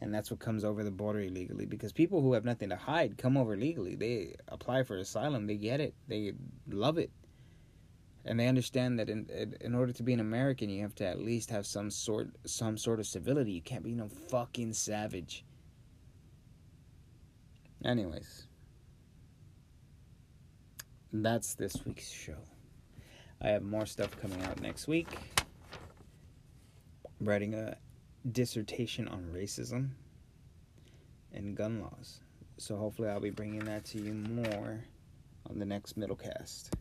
And 0.00 0.12
that's 0.12 0.30
what 0.30 0.40
comes 0.40 0.64
over 0.64 0.82
the 0.82 0.90
border 0.90 1.20
illegally. 1.20 1.64
Because 1.64 1.92
people 1.92 2.20
who 2.20 2.32
have 2.32 2.44
nothing 2.44 2.70
to 2.70 2.76
hide 2.76 3.18
come 3.18 3.36
over 3.36 3.56
legally. 3.56 3.94
They 3.94 4.34
apply 4.48 4.82
for 4.82 4.96
asylum, 4.96 5.46
they 5.46 5.56
get 5.56 5.80
it, 5.80 5.94
they 6.08 6.32
love 6.68 6.98
it 6.98 7.10
and 8.24 8.38
they 8.38 8.46
understand 8.46 8.98
that 8.98 9.08
in 9.10 9.26
in 9.60 9.74
order 9.74 9.92
to 9.92 10.02
be 10.02 10.12
an 10.12 10.20
American, 10.20 10.70
you 10.70 10.82
have 10.82 10.94
to 10.96 11.06
at 11.06 11.18
least 11.18 11.50
have 11.50 11.66
some 11.66 11.90
sort 11.90 12.30
some 12.46 12.78
sort 12.78 13.00
of 13.00 13.06
civility. 13.06 13.52
You 13.52 13.62
can't 13.62 13.84
be 13.84 13.94
no 13.94 14.08
fucking 14.08 14.72
savage. 14.74 15.44
Anyways, 17.84 18.46
that's 21.12 21.54
this 21.54 21.84
week's 21.84 22.10
show. 22.10 22.38
I 23.40 23.48
have 23.48 23.62
more 23.62 23.86
stuff 23.86 24.16
coming 24.20 24.40
out 24.44 24.60
next 24.60 24.86
week. 24.86 25.08
I'm 27.20 27.26
writing 27.26 27.54
a 27.54 27.76
dissertation 28.30 29.08
on 29.08 29.24
racism 29.34 29.90
and 31.32 31.56
gun 31.56 31.80
laws. 31.80 32.20
So 32.58 32.76
hopefully 32.76 33.08
I'll 33.08 33.18
be 33.18 33.30
bringing 33.30 33.64
that 33.64 33.84
to 33.86 33.98
you 33.98 34.12
more 34.14 34.84
on 35.50 35.58
the 35.58 35.64
next 35.64 35.98
Middlecast. 35.98 36.72